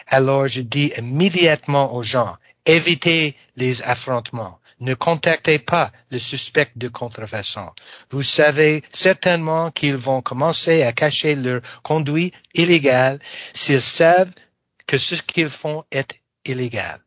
Alors 0.09 0.47
je 0.47 0.61
dis 0.61 0.93
immédiatement 0.99 1.95
aux 1.95 2.03
gens, 2.03 2.37
évitez 2.67 3.35
les 3.57 3.83
affrontements. 3.83 4.61
Ne 4.81 4.95
contactez 4.95 5.59
pas 5.59 5.91
le 6.11 6.19
suspect 6.19 6.71
de 6.77 6.89
contrefaçon. 6.89 7.71
Vous 8.11 8.23
savez 8.23 8.83
certainement 8.93 9.71
qu'ils 9.71 9.97
vont 9.97 10.21
commencer 10.21 10.83
à 10.83 10.93
cacher 10.93 11.35
leur 11.35 11.63
conduit 11.83 12.33
illégal 12.55 13.19
s'ils 13.55 13.81
savent 13.81 14.33
que 14.87 14.99
ce 14.99 15.15
qu'ils 15.15 15.49
font 15.49 15.85
est 15.91 16.21
illégal. 16.45 17.01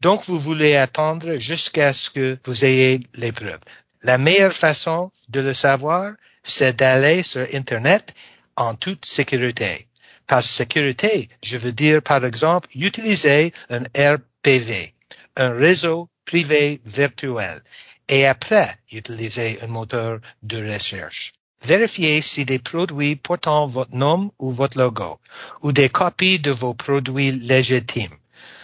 Donc, 0.00 0.26
vous 0.26 0.38
voulez 0.38 0.76
attendre 0.76 1.36
jusqu'à 1.36 1.94
ce 1.94 2.10
que 2.10 2.38
vous 2.44 2.64
ayez 2.66 3.00
les 3.14 3.32
preuves. 3.32 3.60
La 4.02 4.18
meilleure 4.18 4.52
façon 4.52 5.10
de 5.30 5.40
le 5.40 5.54
savoir, 5.54 6.12
c'est 6.42 6.76
d'aller 6.76 7.22
sur 7.22 7.46
Internet 7.54 8.14
en 8.56 8.74
toute 8.74 9.06
sécurité. 9.06 9.88
Par 10.26 10.44
sécurité, 10.44 11.28
je 11.42 11.56
veux 11.56 11.72
dire, 11.72 12.02
par 12.02 12.24
exemple, 12.24 12.68
utiliser 12.74 13.54
un 13.70 13.82
RPV, 13.96 14.94
un 15.36 15.52
réseau 15.54 16.10
privé 16.24 16.80
virtuel, 16.84 17.62
et 18.08 18.26
après, 18.26 18.68
utiliser 18.92 19.58
un 19.62 19.66
moteur 19.68 20.20
de 20.42 20.72
recherche. 20.72 21.32
Vérifiez 21.62 22.20
si 22.20 22.44
des 22.44 22.58
produits 22.58 23.16
portant 23.16 23.66
votre 23.66 23.94
nom 23.94 24.30
ou 24.38 24.52
votre 24.52 24.78
logo, 24.78 25.18
ou 25.62 25.72
des 25.72 25.88
copies 25.88 26.38
de 26.38 26.50
vos 26.50 26.74
produits 26.74 27.32
légitimes 27.32 28.16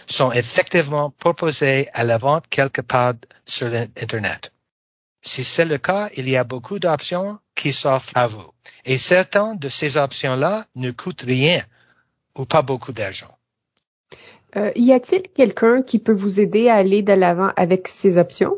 sont 0.07 0.31
effectivement 0.31 1.09
proposés 1.09 1.89
à 1.93 2.03
la 2.03 2.17
vente 2.17 2.45
quelque 2.49 2.81
part 2.81 3.13
sur 3.45 3.69
l'Internet. 3.69 4.51
Si 5.23 5.43
c'est 5.43 5.65
le 5.65 5.77
cas, 5.77 6.09
il 6.15 6.29
y 6.29 6.35
a 6.35 6.43
beaucoup 6.43 6.79
d'options 6.79 7.39
qui 7.55 7.73
s'offrent 7.73 8.15
à 8.15 8.27
vous. 8.27 8.51
Et 8.85 8.97
certaines 8.97 9.57
de 9.57 9.69
ces 9.69 9.97
options-là 9.97 10.65
ne 10.75 10.91
coûtent 10.91 11.23
rien 11.23 11.63
ou 12.35 12.45
pas 12.45 12.61
beaucoup 12.61 12.91
d'argent. 12.91 13.37
Euh, 14.55 14.71
y 14.75 14.91
a-t-il 14.91 15.23
quelqu'un 15.23 15.81
qui 15.81 15.99
peut 15.99 16.13
vous 16.13 16.39
aider 16.39 16.69
à 16.69 16.75
aller 16.75 17.01
de 17.01 17.13
l'avant 17.13 17.51
avec 17.55 17.87
ces 17.87 18.17
options? 18.17 18.57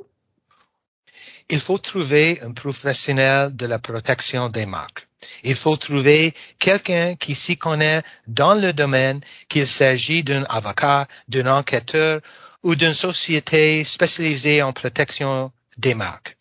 Il 1.49 1.59
faut 1.59 1.77
trouver 1.77 2.39
un 2.41 2.51
professionnel 2.51 3.55
de 3.55 3.65
la 3.65 3.79
protection 3.79 4.49
des 4.49 4.65
marques. 4.65 5.07
Il 5.43 5.55
faut 5.55 5.75
trouver 5.75 6.33
quelqu'un 6.59 7.15
qui 7.15 7.35
s'y 7.35 7.57
connaît 7.57 8.01
dans 8.27 8.53
le 8.53 8.73
domaine, 8.73 9.19
qu'il 9.49 9.67
s'agit 9.67 10.23
d'un 10.23 10.43
avocat, 10.45 11.07
d'un 11.27 11.47
enquêteur 11.47 12.21
ou 12.63 12.75
d'une 12.75 12.93
société 12.93 13.83
spécialisée 13.83 14.61
en 14.61 14.73
protection 14.73 15.51
des 15.77 15.93
marques. 15.93 16.37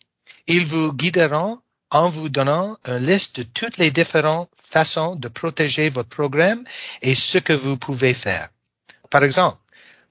Ils 0.47 0.65
vous 0.65 0.93
guideront 0.93 1.59
en 1.91 2.09
vous 2.09 2.29
donnant 2.29 2.77
une 2.85 2.97
liste 2.97 3.37
de 3.37 3.43
toutes 3.43 3.77
les 3.77 3.91
différentes 3.91 4.49
façons 4.71 5.15
de 5.15 5.27
protéger 5.27 5.89
votre 5.89 6.09
programme 6.09 6.63
et 7.01 7.13
ce 7.13 7.37
que 7.37 7.53
vous 7.53 7.77
pouvez 7.77 8.13
faire. 8.13 8.49
Par 9.13 9.23
exemple, 9.23 9.57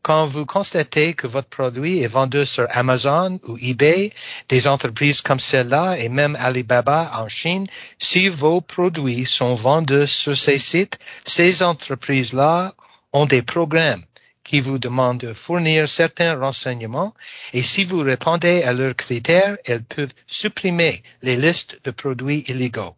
quand 0.03 0.27
vous 0.27 0.47
constatez 0.47 1.15
que 1.15 1.27
votre 1.27 1.49
produit 1.49 2.03
est 2.03 2.15
vendu 2.19 2.47
sur 2.47 2.69
Amazon 2.71 3.41
ou 3.49 3.59
eBay, 3.61 4.13
des 4.49 4.69
entreprises 4.69 5.23
comme 5.23 5.41
celle-là 5.41 5.97
et 5.99 6.09
même 6.09 6.37
Alibaba 6.39 7.11
en 7.21 7.29
Chine, 7.29 7.67
si 7.99 8.29
vos 8.29 8.61
produits 8.61 9.27
sont 9.27 9.55
vendus 9.55 10.07
sur 10.07 10.37
ces 10.39 10.61
sites, 10.61 11.01
ces 11.25 11.65
entreprises-là 11.65 12.77
ont 13.13 13.27
des 13.27 13.43
programmes 13.43 14.05
qui 14.45 14.61
vous 14.61 14.79
demandent 14.79 15.19
de 15.19 15.35
fournir 15.35 15.89
certains 15.89 16.39
renseignements 16.39 17.13
et 17.53 17.63
si 17.65 17.85
vous 17.85 18.03
répondez 18.03 18.63
à 18.63 18.73
leurs 18.73 18.95
critères, 18.95 19.59
elles 19.65 19.83
peuvent 19.83 20.15
supprimer 20.29 21.03
les 21.23 21.35
listes 21.35 21.81
de 21.83 21.91
produits 21.91 22.45
illégaux. 22.47 22.95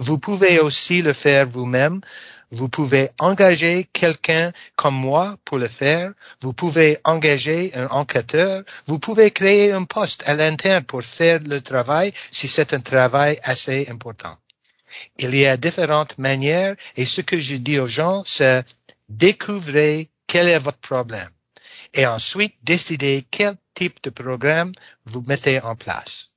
Vous 0.00 0.18
pouvez 0.18 0.58
aussi 0.58 1.00
le 1.00 1.12
faire 1.12 1.46
vous-même 1.48 2.00
vous 2.50 2.68
pouvez 2.68 3.10
engager 3.18 3.86
quelqu'un 3.92 4.50
comme 4.76 4.94
moi 4.94 5.36
pour 5.44 5.58
le 5.58 5.68
faire. 5.68 6.12
Vous 6.40 6.52
pouvez 6.52 6.98
engager 7.04 7.72
un 7.74 7.86
enquêteur. 7.88 8.62
Vous 8.86 8.98
pouvez 8.98 9.30
créer 9.30 9.72
un 9.72 9.84
poste 9.84 10.28
à 10.28 10.34
l'interne 10.34 10.84
pour 10.84 11.02
faire 11.02 11.40
le 11.40 11.60
travail 11.60 12.12
si 12.30 12.48
c'est 12.48 12.72
un 12.72 12.80
travail 12.80 13.38
assez 13.42 13.88
important. 13.90 14.36
Il 15.18 15.34
y 15.34 15.46
a 15.46 15.56
différentes 15.56 16.16
manières 16.18 16.74
et 16.96 17.04
ce 17.04 17.20
que 17.20 17.38
je 17.38 17.56
dis 17.56 17.78
aux 17.78 17.86
gens, 17.86 18.22
c'est 18.24 18.64
découvrez 19.08 20.08
quel 20.26 20.48
est 20.48 20.58
votre 20.58 20.78
problème 20.78 21.30
et 21.94 22.06
ensuite 22.06 22.54
décidez 22.62 23.26
quel 23.30 23.56
type 23.74 24.02
de 24.02 24.10
programme 24.10 24.72
vous 25.04 25.22
mettez 25.22 25.60
en 25.60 25.76
place. 25.76 26.27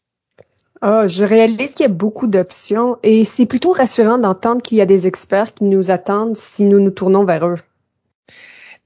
Ah, 0.84 1.08
je 1.08 1.24
réalise 1.24 1.76
qu'il 1.76 1.84
y 1.84 1.90
a 1.90 1.94
beaucoup 1.94 2.26
d'options 2.26 2.98
et 3.04 3.24
c'est 3.24 3.46
plutôt 3.46 3.72
rassurant 3.72 4.18
d'entendre 4.18 4.64
qu'il 4.64 4.80
y 4.80 4.82
a 4.82 4.88
des 4.88 5.06
experts 5.06 5.54
qui 5.54 5.66
nous 5.66 5.92
attendent 5.92 6.36
si 6.36 6.64
nous 6.64 6.80
nous 6.80 6.90
tournons 6.90 7.24
vers 7.24 7.46
eux. 7.46 7.60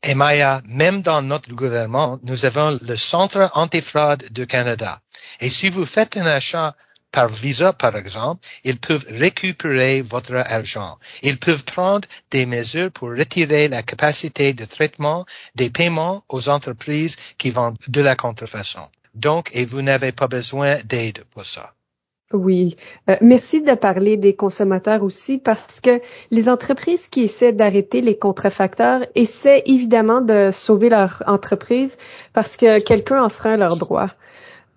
Et 0.04 0.14
Maya, 0.14 0.62
même 0.68 1.02
dans 1.02 1.22
notre 1.22 1.54
gouvernement, 1.54 2.20
nous 2.24 2.44
avons 2.44 2.78
le 2.86 2.96
Centre 2.98 3.50
antifraude 3.54 4.26
du 4.32 4.46
Canada. 4.46 5.00
Et 5.40 5.50
si 5.50 5.70
vous 5.70 5.86
faites 5.86 6.18
un 6.18 6.26
achat 6.26 6.76
par 7.14 7.30
Visa, 7.30 7.72
par 7.72 7.96
exemple, 7.96 8.46
ils 8.66 8.78
peuvent 8.78 9.06
récupérer 9.10 10.02
votre 10.02 10.36
argent. 10.36 10.98
Ils 11.24 11.40
peuvent 11.40 11.64
prendre 11.64 12.06
des 12.30 12.46
mesures 12.46 12.92
pour 12.92 13.08
retirer 13.08 13.70
la 13.70 13.84
capacité 13.84 14.52
de 14.52 14.66
traitement 14.66 15.26
des 15.56 15.70
paiements 15.70 16.26
aux 16.28 16.50
entreprises 16.50 17.16
qui 17.38 17.52
vendent 17.52 17.78
de 17.88 18.02
la 18.02 18.18
contrefaçon. 18.18 18.86
Donc, 19.14 19.50
et 19.54 19.66
vous 19.66 19.82
n'avez 19.82 20.12
pas 20.12 20.28
besoin 20.28 20.76
d'aide 20.84 21.24
pour 21.34 21.46
ça. 21.46 21.72
Oui, 22.36 22.76
euh, 23.10 23.16
merci 23.22 23.62
de 23.62 23.74
parler 23.76 24.18
des 24.18 24.36
consommateurs 24.36 25.04
aussi 25.04 25.38
parce 25.38 25.80
que 25.80 26.02
les 26.32 26.50
entreprises 26.50 27.08
qui 27.08 27.22
essaient 27.22 27.54
d'arrêter 27.54 28.02
les 28.02 28.18
contrefacteurs 28.18 29.06
essaient 29.16 29.64
évidemment 29.66 30.20
de 30.20 30.50
sauver 30.52 30.90
leur 30.90 31.24
entreprise 31.28 31.98
parce 32.34 32.58
que 32.58 32.80
quelqu'un 32.80 33.24
enfreint 33.24 33.56
leurs 33.56 33.78
droits. 33.78 34.10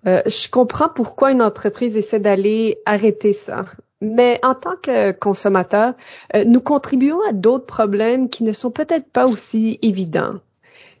Euh, 0.07 0.21
je 0.25 0.49
comprends 0.49 0.87
pourquoi 0.87 1.31
une 1.31 1.41
entreprise 1.41 1.97
essaie 1.97 2.21
d'aller 2.21 2.79
arrêter 2.85 3.33
ça. 3.33 3.65
Mais 3.99 4.39
en 4.43 4.55
tant 4.55 4.77
que 4.81 5.11
consommateur, 5.11 5.93
euh, 6.33 6.45
nous 6.45 6.61
contribuons 6.61 7.19
à 7.27 7.33
d'autres 7.33 7.65
problèmes 7.65 8.29
qui 8.29 8.45
ne 8.45 8.53
sont 8.53 8.71
peut-être 8.71 9.09
pas 9.11 9.27
aussi 9.27 9.79
évidents. 9.81 10.35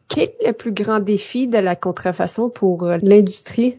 Quel 0.09 0.29
est 0.41 0.47
le 0.47 0.53
plus 0.53 0.73
grand 0.73 0.99
défi 0.99 1.47
de 1.47 1.57
la 1.57 1.77
contrefaçon 1.77 2.49
pour 2.49 2.83
l'industrie? 3.01 3.77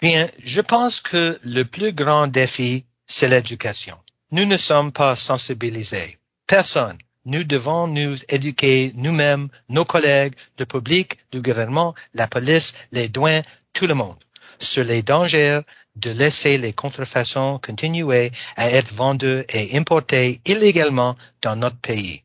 Bien, 0.00 0.28
je 0.44 0.60
pense 0.60 1.00
que 1.00 1.36
le 1.44 1.64
plus 1.64 1.92
grand 1.92 2.28
défi, 2.28 2.84
c'est 3.08 3.26
l'éducation. 3.26 3.98
Nous 4.30 4.44
ne 4.44 4.56
sommes 4.56 4.92
pas 4.92 5.16
sensibilisés. 5.16 6.18
Personne. 6.46 6.98
Nous 7.24 7.42
devons 7.42 7.88
nous 7.88 8.16
éduquer 8.28 8.92
nous-mêmes, 8.94 9.48
nos 9.68 9.84
collègues, 9.84 10.34
le 10.58 10.66
public, 10.66 11.18
le 11.32 11.42
gouvernement, 11.42 11.94
la 12.14 12.28
police, 12.28 12.74
les 12.92 13.08
douanes, 13.08 13.42
tout 13.72 13.86
le 13.88 13.94
monde, 13.94 14.16
sur 14.60 14.84
les 14.84 15.02
dangers 15.02 15.60
de 15.96 16.10
laisser 16.10 16.58
les 16.58 16.72
contrefaçons 16.72 17.58
continuer 17.58 18.30
à 18.56 18.70
être 18.70 18.94
vendues 18.94 19.44
et 19.52 19.76
importées 19.76 20.40
illégalement 20.46 21.16
dans 21.42 21.56
notre 21.56 21.76
pays. 21.78 22.22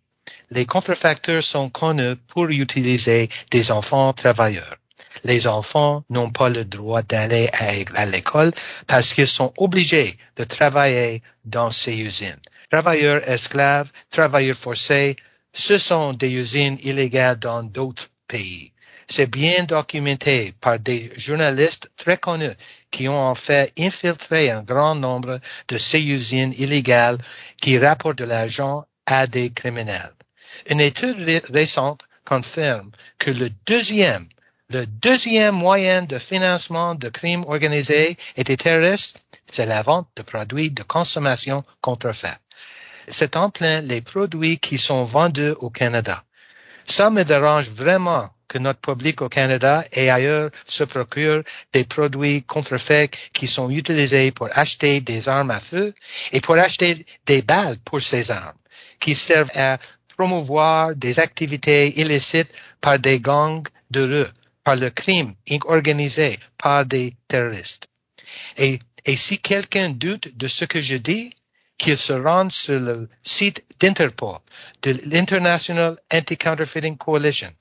Les 0.52 0.68
contrefacteurs 0.68 1.44
sont 1.44 1.70
connus 1.70 2.16
pour 2.28 2.46
utiliser 2.50 3.30
des 3.50 3.72
enfants 3.72 4.14
travailleurs 4.14 4.78
les 5.24 5.48
enfants 5.48 6.04
n'ont 6.10 6.32
pas 6.32 6.50
le 6.50 6.66
droit 6.66 7.02
d'aller 7.02 7.50
à, 7.96 8.06
l'école 8.06 8.52
parce 8.88 9.14
qu'ils 9.14 9.28
sont 9.28 9.54
obligés 9.58 10.18
de 10.36 10.44
travailler 10.44 11.22
dans 11.46 11.72
ces 11.72 11.96
usines. 11.98 12.40
Travailleurs 12.72 13.28
esclaves, 13.28 13.92
travailleurs 14.10 14.58
forcés, 14.58 15.16
ce 15.54 15.78
sont 15.78 16.14
des 16.14 16.32
usines 16.32 16.78
illégales 16.82 17.38
dans 17.38 17.64
d'autres 17.64 18.10
pays. 18.28 18.72
C'est 19.08 19.30
bien 19.30 19.66
documenté 19.66 20.54
par 20.60 20.80
des 20.80 21.12
journalistes 21.18 21.90
très 21.98 22.18
connus 22.18 22.56
qui 22.90 23.08
ont 23.10 23.20
en 23.20 23.36
fait 23.36 23.72
infiltré 23.78 24.50
un 24.50 24.64
grand 24.64 24.96
nombre 24.96 25.40
de 25.68 25.78
ces 25.78 26.02
usines 26.02 26.54
illégales 26.58 27.18
qui 27.62 27.78
rapportent 27.78 28.18
de 28.18 28.24
l'argent 28.24 28.86
à 29.06 29.28
des 29.28 29.52
criminels. 29.52 30.14
Une 30.70 30.80
étude 30.80 31.20
récente 31.52 32.02
confirme 32.26 32.92
que 33.20 33.32
le 33.32 33.50
deuxième 33.68 34.28
le 34.74 34.88
deuxième 34.88 35.54
moyen 35.54 36.02
de 36.02 36.18
financement 36.18 36.96
de 36.96 37.08
crimes 37.08 37.46
organisés 37.48 38.18
et 38.36 38.44
des 38.44 38.58
terroristes, 38.58 39.24
c'est 39.52 39.68
la 39.68 39.84
vente 39.84 40.08
de 40.16 40.24
produits 40.24 40.72
de 40.72 40.82
consommation 40.82 41.62
contrefaits. 41.82 42.40
C'est 43.08 43.36
en 43.36 43.52
plein 43.52 43.82
les 43.82 44.02
produits 44.02 44.58
qui 44.58 44.80
sont 44.80 45.04
vendus 45.04 45.54
au 45.60 45.70
Canada. 45.70 46.24
Ça 46.86 47.12
me 47.12 47.24
dérange 47.24 47.70
vraiment 47.70 48.30
que 48.48 48.58
notre 48.58 48.80
public 48.80 49.22
au 49.22 49.30
Canada 49.30 49.84
et 49.92 50.10
ailleurs 50.10 50.50
se 50.66 50.84
procure 50.84 51.44
des 51.72 51.84
produits 51.84 52.42
contrefaits 52.42 53.16
qui 53.32 53.48
sont 53.48 53.70
utilisés 53.70 54.32
pour 54.32 54.50
acheter 54.54 55.02
des 55.02 55.30
armes 55.30 55.52
à 55.52 55.60
feu 55.60 55.94
et 56.32 56.42
pour 56.42 56.56
acheter 56.56 57.06
des 57.28 57.44
balles 57.44 57.78
pour 57.86 58.02
ces 58.02 58.32
armes, 58.32 58.58
qui 59.00 59.16
servent 59.16 59.52
à 59.56 59.78
promouvoir 60.18 60.96
des 60.96 61.20
activités 61.20 62.00
illicites 62.00 62.52
par 62.82 62.98
des 62.98 63.20
gangs 63.20 63.68
de 63.92 64.02
rue 64.02 64.32
par 64.64 64.76
le 64.76 64.90
crime 64.90 65.34
organisé 65.66 66.40
par 66.58 66.86
des 66.86 67.14
terroristes. 67.28 67.90
Et, 68.58 68.80
et 69.06 69.18
si 69.18 69.40
quelqu'un 69.40 69.90
doute 69.90 70.36
de 70.36 70.48
ce 70.48 70.66
que 70.66 70.82
je 70.82 70.96
dis, 70.96 71.34
qu'il 71.78 71.98
se 71.98 72.14
rende 72.14 72.52
sur 72.52 72.80
le 72.80 73.10
site 73.24 73.66
d'Interpol, 73.80 74.38
de 74.84 74.96
l'International 75.06 75.98
Anti-Counterfeiting 76.14 76.98
Coalition, 76.98 77.52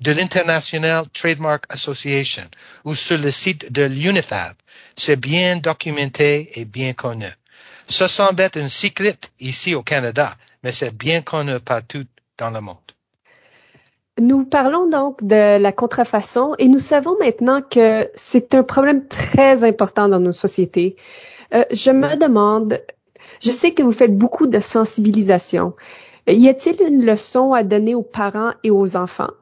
de 0.00 0.12
l'International 0.12 1.04
Trademark 1.12 1.64
Association 1.68 2.48
ou 2.84 2.94
sur 2.94 3.18
le 3.18 3.30
site 3.30 3.72
de 3.72 3.82
l'UNIFAB. 3.82 4.54
C'est 4.96 5.16
bien 5.16 5.56
documenté 5.56 6.60
et 6.60 6.64
bien 6.64 6.92
connu. 6.92 7.26
Ça 7.88 8.08
semble 8.08 8.40
être 8.42 8.58
un 8.58 8.68
secret 8.68 9.18
ici 9.40 9.74
au 9.74 9.82
Canada, 9.82 10.36
mais 10.62 10.72
c'est 10.72 10.94
bien 10.94 11.22
connu 11.22 11.58
partout 11.58 12.04
dans 12.38 12.50
le 12.50 12.60
monde. 12.60 12.81
Nous 14.20 14.44
parlons 14.44 14.88
donc 14.88 15.24
de 15.24 15.58
la 15.58 15.72
contrefaçon 15.72 16.54
et 16.58 16.68
nous 16.68 16.78
savons 16.78 17.16
maintenant 17.18 17.62
que 17.62 18.10
c'est 18.14 18.54
un 18.54 18.62
problème 18.62 19.08
très 19.08 19.64
important 19.64 20.08
dans 20.08 20.20
nos 20.20 20.32
sociétés. 20.32 20.96
Euh, 21.54 21.64
je 21.70 21.90
me 21.90 22.16
demande, 22.16 22.80
je 23.42 23.50
sais 23.50 23.72
que 23.72 23.82
vous 23.82 23.92
faites 23.92 24.16
beaucoup 24.16 24.46
de 24.46 24.60
sensibilisation. 24.60 25.74
Y 26.26 26.48
a-t-il 26.48 26.80
une 26.86 27.04
leçon 27.04 27.52
à 27.52 27.62
donner 27.62 27.94
aux 27.94 28.02
parents 28.02 28.52
et 28.62 28.70
aux 28.70 28.96
enfants? 28.96 29.32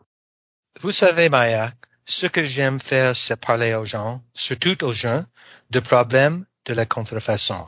Vous 0.83 0.92
savez, 0.92 1.28
Maya, 1.28 1.72
ce 2.04 2.26
que 2.26 2.44
j'aime 2.44 2.80
faire, 2.80 3.16
c'est 3.16 3.37
parler 3.37 3.74
aux 3.74 3.85
gens, 3.85 4.22
surtout 4.33 4.85
aux 4.85 4.92
jeunes, 4.92 5.26
de 5.70 5.80
problèmes 5.80 6.44
de 6.70 6.74
la 6.74 6.87
contrefaçon. 6.87 7.66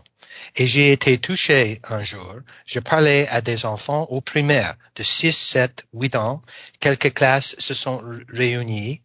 Et 0.55 0.67
j'ai 0.67 0.93
été 0.93 1.19
touché 1.19 1.81
un 1.89 2.05
jour. 2.05 2.37
Je 2.65 2.79
parlais 2.79 3.27
à 3.29 3.41
des 3.41 3.67
enfants 3.67 4.07
au 4.11 4.21
primaire 4.21 4.77
de 4.95 5.03
6, 5.03 5.33
7, 5.33 5.85
8 5.93 6.17
ans. 6.17 6.41
Quelques 6.79 7.13
classes 7.13 7.57
se 7.59 7.75
sont 7.75 8.01
réunies 8.29 9.03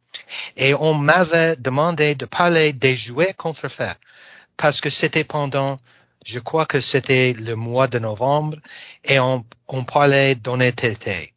et 0.56 0.76
on 0.76 0.94
m'avait 0.94 1.56
demandé 1.56 2.14
de 2.14 2.26
parler 2.26 2.74
des 2.74 2.96
jouets 2.96 3.34
contrefaits 3.34 3.98
parce 4.56 4.82
que 4.82 4.92
c'était 4.92 5.24
pendant, 5.24 5.78
je 6.26 6.40
crois 6.40 6.68
que 6.68 6.80
c'était 6.80 7.34
le 7.34 7.56
mois 7.56 7.88
de 7.88 7.98
novembre 7.98 8.58
et 9.04 9.20
on, 9.20 9.44
on 9.68 9.84
parlait 9.84 10.36
d'honnêteté. 10.36 11.34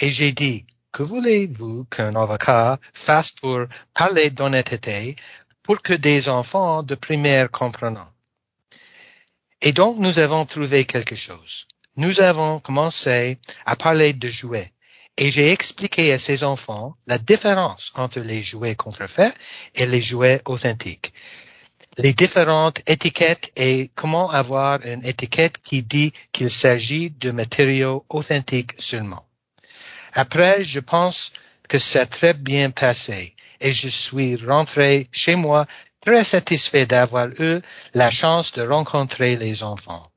Et 0.00 0.10
j'ai 0.10 0.32
dit, 0.32 0.66
que 0.90 1.02
voulez-vous 1.02 1.84
qu'un 1.86 2.14
avocat 2.14 2.78
fasse 2.92 3.32
pour 3.32 3.66
parler 3.94 4.30
d'honnêteté 4.30 5.16
pour 5.64 5.82
que 5.82 5.94
des 5.94 6.28
enfants 6.28 6.84
de 6.84 6.94
primaire 6.94 7.50
comprennent? 7.50 7.98
Et 9.60 9.72
donc, 9.72 9.98
nous 9.98 10.18
avons 10.20 10.44
trouvé 10.44 10.84
quelque 10.84 11.16
chose. 11.16 11.66
Nous 11.96 12.20
avons 12.20 12.60
commencé 12.60 13.38
à 13.64 13.74
parler 13.74 14.12
de 14.12 14.28
jouets. 14.28 14.72
Et 15.16 15.30
j'ai 15.30 15.50
expliqué 15.52 16.12
à 16.12 16.18
ces 16.18 16.44
enfants 16.44 16.96
la 17.06 17.18
différence 17.18 17.92
entre 17.94 18.20
les 18.20 18.42
jouets 18.42 18.74
contrefaits 18.74 19.34
et 19.74 19.86
les 19.86 20.02
jouets 20.02 20.42
authentiques. 20.44 21.14
Les 21.96 22.12
différentes 22.12 22.80
étiquettes 22.88 23.52
et 23.56 23.90
comment 23.94 24.28
avoir 24.30 24.84
une 24.84 25.06
étiquette 25.06 25.58
qui 25.62 25.82
dit 25.82 26.12
qu'il 26.32 26.50
s'agit 26.50 27.10
de 27.10 27.30
matériaux 27.30 28.04
authentiques 28.08 28.74
seulement. 28.78 29.24
Après, 30.12 30.64
je 30.64 30.80
pense 30.80 31.32
que 31.68 31.78
c'est 31.78 32.06
très 32.06 32.34
bien 32.34 32.70
passé 32.70 33.33
et 33.60 33.72
je 33.72 33.88
suis 33.88 34.36
rentré 34.36 35.08
chez 35.12 35.36
moi 35.36 35.66
très 36.00 36.24
satisfait 36.24 36.86
d'avoir 36.86 37.28
eu 37.38 37.60
la 37.94 38.10
chance 38.10 38.52
de 38.52 38.62
rencontrer 38.62 39.36
les 39.36 39.62
enfants. 39.62 40.10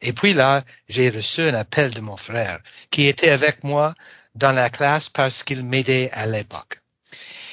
Et 0.00 0.12
puis 0.12 0.34
là, 0.34 0.62
j'ai 0.88 1.08
reçu 1.08 1.40
un 1.42 1.54
appel 1.54 1.90
de 1.92 2.00
mon 2.00 2.16
frère, 2.16 2.60
qui 2.90 3.06
était 3.06 3.30
avec 3.30 3.64
moi 3.64 3.94
dans 4.34 4.52
la 4.52 4.70
classe 4.70 5.08
parce 5.08 5.42
qu'il 5.42 5.64
m'aidait 5.64 6.10
à 6.12 6.26
l'époque. 6.26 6.80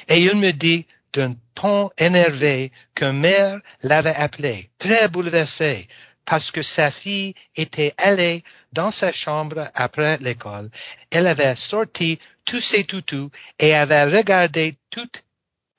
Et 0.10 0.20
il 0.22 0.36
me 0.36 0.52
dit 0.52 0.86
d'un 1.14 1.34
ton 1.56 1.90
énervé 1.98 2.72
qu'un 2.96 3.14
mère 3.14 3.60
l'avait 3.84 4.16
appelé, 4.16 4.70
très 4.80 5.08
bouleversé, 5.08 5.88
parce 6.26 6.52
que 6.52 6.62
sa 6.62 6.92
fille 6.92 7.34
était 7.56 7.94
allée 7.98 8.44
dans 8.74 8.92
sa 8.92 9.12
chambre 9.12 9.70
après 9.74 10.18
l'école. 10.22 10.70
Elle 11.12 11.28
avait 11.28 11.56
sorti 11.56 12.20
tous 12.52 12.60
ses 12.60 12.84
toutous 12.84 13.32
et 13.60 13.74
avait 13.74 14.04
regardé 14.04 14.76
toutes 14.90 15.24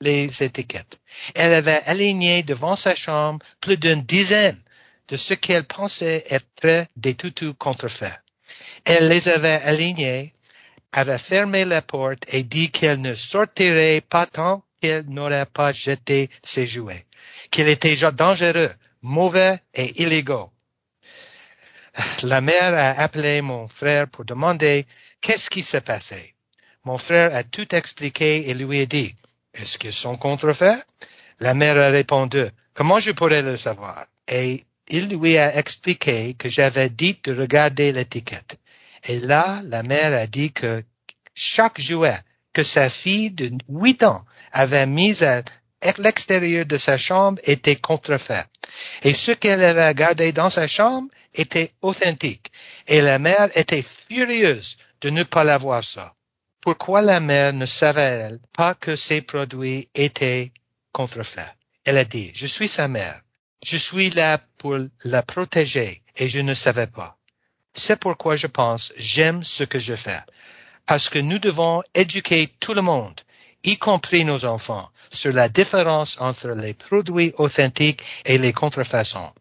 les 0.01 0.41
étiquettes. 0.41 0.97
Elle 1.35 1.53
avait 1.53 1.83
aligné 1.85 2.41
devant 2.41 2.75
sa 2.75 2.95
chambre 2.95 3.45
plus 3.61 3.77
d'une 3.77 4.01
dizaine 4.01 4.59
de 5.07 5.15
ce 5.15 5.35
qu'elle 5.35 5.65
pensait 5.65 6.23
être 6.31 6.87
des 6.95 7.13
toutous 7.13 7.53
contrefaits. 7.53 8.19
Elle 8.85 9.07
les 9.07 9.27
avait 9.29 9.61
alignés, 9.61 10.33
avait 10.91 11.19
fermé 11.19 11.63
la 11.63 11.83
porte 11.83 12.23
et 12.33 12.41
dit 12.41 12.71
qu'elle 12.71 13.01
ne 13.01 13.13
sortirait 13.13 14.01
pas 14.01 14.25
tant 14.25 14.63
qu'elle 14.81 15.05
n'aurait 15.09 15.45
pas 15.45 15.73
jeté 15.73 16.31
ses 16.43 16.65
jouets, 16.65 17.05
qu'il 17.51 17.67
était 17.67 17.95
dangereux, 18.13 18.71
mauvais 19.03 19.59
et 19.75 20.01
illégaux. 20.01 20.51
La 22.23 22.41
mère 22.41 22.73
a 22.73 22.99
appelé 22.99 23.43
mon 23.43 23.67
frère 23.67 24.07
pour 24.07 24.25
demander 24.25 24.87
qu'est-ce 25.21 25.51
qui 25.51 25.61
s'est 25.61 25.81
passé? 25.81 26.32
Mon 26.85 26.97
frère 26.97 27.33
a 27.33 27.43
tout 27.43 27.73
expliqué 27.73 28.49
et 28.49 28.53
lui 28.53 28.81
a 28.81 28.85
dit, 28.85 29.15
est-ce 29.53 29.77
qu'ils 29.77 29.93
sont 29.93 30.17
contrefaits? 30.17 30.85
La 31.39 31.53
mère 31.53 31.77
a 31.77 31.87
répondu, 31.87 32.43
comment 32.73 32.99
je 32.99 33.11
pourrais 33.11 33.41
le 33.41 33.55
savoir? 33.55 34.05
Et 34.27 34.65
il 34.89 35.07
lui 35.07 35.37
a 35.37 35.55
expliqué 35.57 36.33
que 36.33 36.49
j'avais 36.49 36.89
dit 36.89 37.19
de 37.23 37.33
regarder 37.33 37.93
l'étiquette. 37.93 38.57
Et 39.05 39.19
là, 39.21 39.61
la 39.65 39.81
mère 39.83 40.13
a 40.13 40.27
dit 40.27 40.51
que 40.51 40.83
chaque 41.33 41.79
jouet 41.79 42.17
que 42.51 42.63
sa 42.63 42.89
fille 42.89 43.31
de 43.31 43.51
8 43.69 44.03
ans 44.03 44.25
avait 44.51 44.85
mis 44.85 45.23
à 45.23 45.41
l'extérieur 45.97 46.65
de 46.65 46.77
sa 46.77 46.97
chambre 46.97 47.41
était 47.45 47.77
contrefait. 47.77 48.43
Et 49.03 49.13
ce 49.13 49.31
qu'elle 49.31 49.63
avait 49.63 49.93
gardé 49.93 50.31
dans 50.31 50.49
sa 50.49 50.67
chambre 50.67 51.09
était 51.33 51.71
authentique. 51.81 52.51
Et 52.87 53.01
la 53.01 53.19
mère 53.19 53.49
était 53.55 53.83
furieuse 53.83 54.77
de 55.01 55.09
ne 55.09 55.23
pas 55.23 55.43
l'avoir 55.43 55.83
ça. 55.83 56.13
Pourquoi 56.63 57.01
la 57.01 57.19
mère 57.19 57.51
ne 57.51 57.65
savait-elle 57.65 58.39
pas 58.55 58.73
que 58.73 58.95
ces 58.95 59.21
produits 59.21 59.89
étaient 59.95 60.53
contrefaits? 60.93 61.53
Elle 61.83 61.97
a 61.97 62.05
dit, 62.05 62.31
je 62.33 62.47
suis 62.47 62.69
sa 62.69 62.87
mère. 62.87 63.21
Je 63.65 63.75
suis 63.75 64.09
là 64.11 64.39
pour 64.57 64.77
la 65.03 65.23
protéger 65.23 66.03
et 66.15 66.29
je 66.29 66.39
ne 66.39 66.53
savais 66.53 66.87
pas. 66.87 67.17
C'est 67.73 67.99
pourquoi 67.99 68.37
je 68.37 68.47
pense, 68.47 68.93
j'aime 68.95 69.43
ce 69.43 69.65
que 69.65 69.77
je 69.77 69.93
fais. 69.93 70.21
Parce 70.85 71.09
que 71.09 71.19
nous 71.19 71.37
devons 71.37 71.83
éduquer 71.95 72.47
tout 72.61 72.73
le 72.73 72.81
monde, 72.81 73.19
y 73.65 73.77
compris 73.77 74.23
nos 74.23 74.45
enfants, 74.45 74.89
sur 75.11 75.33
la 75.33 75.49
différence 75.49 76.17
entre 76.21 76.47
les 76.51 76.73
produits 76.73 77.33
authentiques 77.37 78.03
et 78.23 78.37
les 78.37 78.53
contrefaçons. 78.53 79.33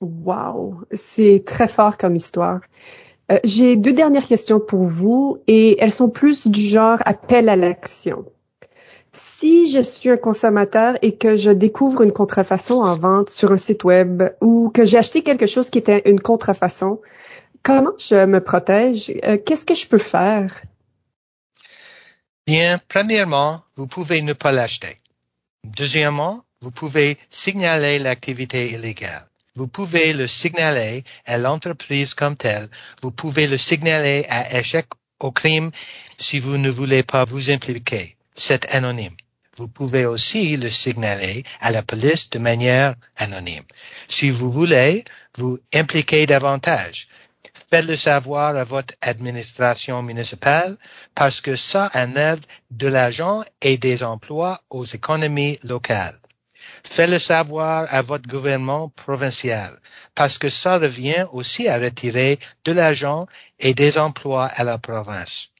Wow, 0.00 0.84
c'est 0.90 1.42
très 1.44 1.68
fort 1.68 1.98
comme 1.98 2.16
histoire. 2.16 2.60
Euh, 3.32 3.38
j'ai 3.44 3.76
deux 3.76 3.92
dernières 3.92 4.24
questions 4.24 4.60
pour 4.60 4.84
vous 4.84 5.38
et 5.46 5.80
elles 5.82 5.92
sont 5.92 6.08
plus 6.08 6.46
du 6.46 6.60
genre 6.60 6.98
appel 7.04 7.48
à 7.48 7.56
l'action. 7.56 8.24
Si 9.12 9.70
je 9.70 9.80
suis 9.80 10.10
un 10.10 10.16
consommateur 10.16 10.96
et 11.02 11.16
que 11.16 11.36
je 11.36 11.50
découvre 11.50 12.02
une 12.02 12.12
contrefaçon 12.12 12.82
en 12.82 12.98
vente 12.98 13.30
sur 13.30 13.50
un 13.50 13.56
site 13.56 13.82
web 13.82 14.22
ou 14.40 14.70
que 14.70 14.84
j'ai 14.84 14.98
acheté 14.98 15.22
quelque 15.22 15.46
chose 15.46 15.70
qui 15.70 15.78
était 15.78 16.02
une 16.04 16.20
contrefaçon, 16.20 17.00
comment 17.62 17.92
je 17.98 18.26
me 18.26 18.40
protège? 18.40 19.12
Euh, 19.24 19.38
qu'est-ce 19.38 19.64
que 19.64 19.74
je 19.74 19.86
peux 19.86 19.98
faire? 19.98 20.62
Bien, 22.46 22.78
premièrement, 22.88 23.62
vous 23.74 23.88
pouvez 23.88 24.22
ne 24.22 24.34
pas 24.34 24.52
l'acheter. 24.52 24.96
Deuxièmement, 25.64 26.44
vous 26.60 26.70
pouvez 26.70 27.18
signaler 27.30 27.98
l'activité 27.98 28.70
illégale. 28.70 29.26
Vous 29.56 29.68
pouvez 29.68 30.12
le 30.12 30.28
signaler 30.28 31.02
à 31.24 31.38
l'entreprise 31.38 32.12
comme 32.12 32.36
telle. 32.36 32.68
Vous 33.02 33.10
pouvez 33.10 33.46
le 33.46 33.56
signaler 33.56 34.26
à 34.28 34.58
échec 34.58 34.86
au 35.18 35.32
crime 35.32 35.70
si 36.18 36.40
vous 36.40 36.58
ne 36.58 36.70
voulez 36.70 37.02
pas 37.02 37.24
vous 37.24 37.50
impliquer. 37.50 38.16
C'est 38.34 38.74
anonyme. 38.74 39.16
Vous 39.56 39.68
pouvez 39.68 40.04
aussi 40.04 40.58
le 40.58 40.68
signaler 40.68 41.42
à 41.60 41.70
la 41.70 41.82
police 41.82 42.28
de 42.28 42.38
manière 42.38 42.94
anonyme. 43.16 43.64
Si 44.06 44.28
vous 44.28 44.52
voulez 44.52 45.04
vous 45.38 45.58
impliquer 45.72 46.26
davantage, 46.26 47.08
faites-le 47.70 47.96
savoir 47.96 48.54
à 48.56 48.64
votre 48.64 48.92
administration 49.00 50.02
municipale 50.02 50.76
parce 51.14 51.40
que 51.40 51.56
ça 51.56 51.90
enlève 51.94 52.40
de 52.70 52.88
l'argent 52.88 53.42
et 53.62 53.78
des 53.78 54.02
emplois 54.02 54.60
aux 54.68 54.84
économies 54.84 55.58
locales. 55.62 56.20
Faites-le 56.84 57.18
savoir 57.18 57.86
à 57.90 58.02
votre 58.02 58.28
gouvernement 58.28 58.88
provincial, 58.90 59.70
parce 60.14 60.38
que 60.38 60.50
ça 60.50 60.78
revient 60.78 61.26
aussi 61.32 61.68
à 61.68 61.78
retirer 61.78 62.38
de 62.64 62.72
l'argent 62.72 63.26
et 63.58 63.74
des 63.74 63.98
emplois 63.98 64.46
à 64.46 64.64
la 64.64 64.78
province. 64.78 65.50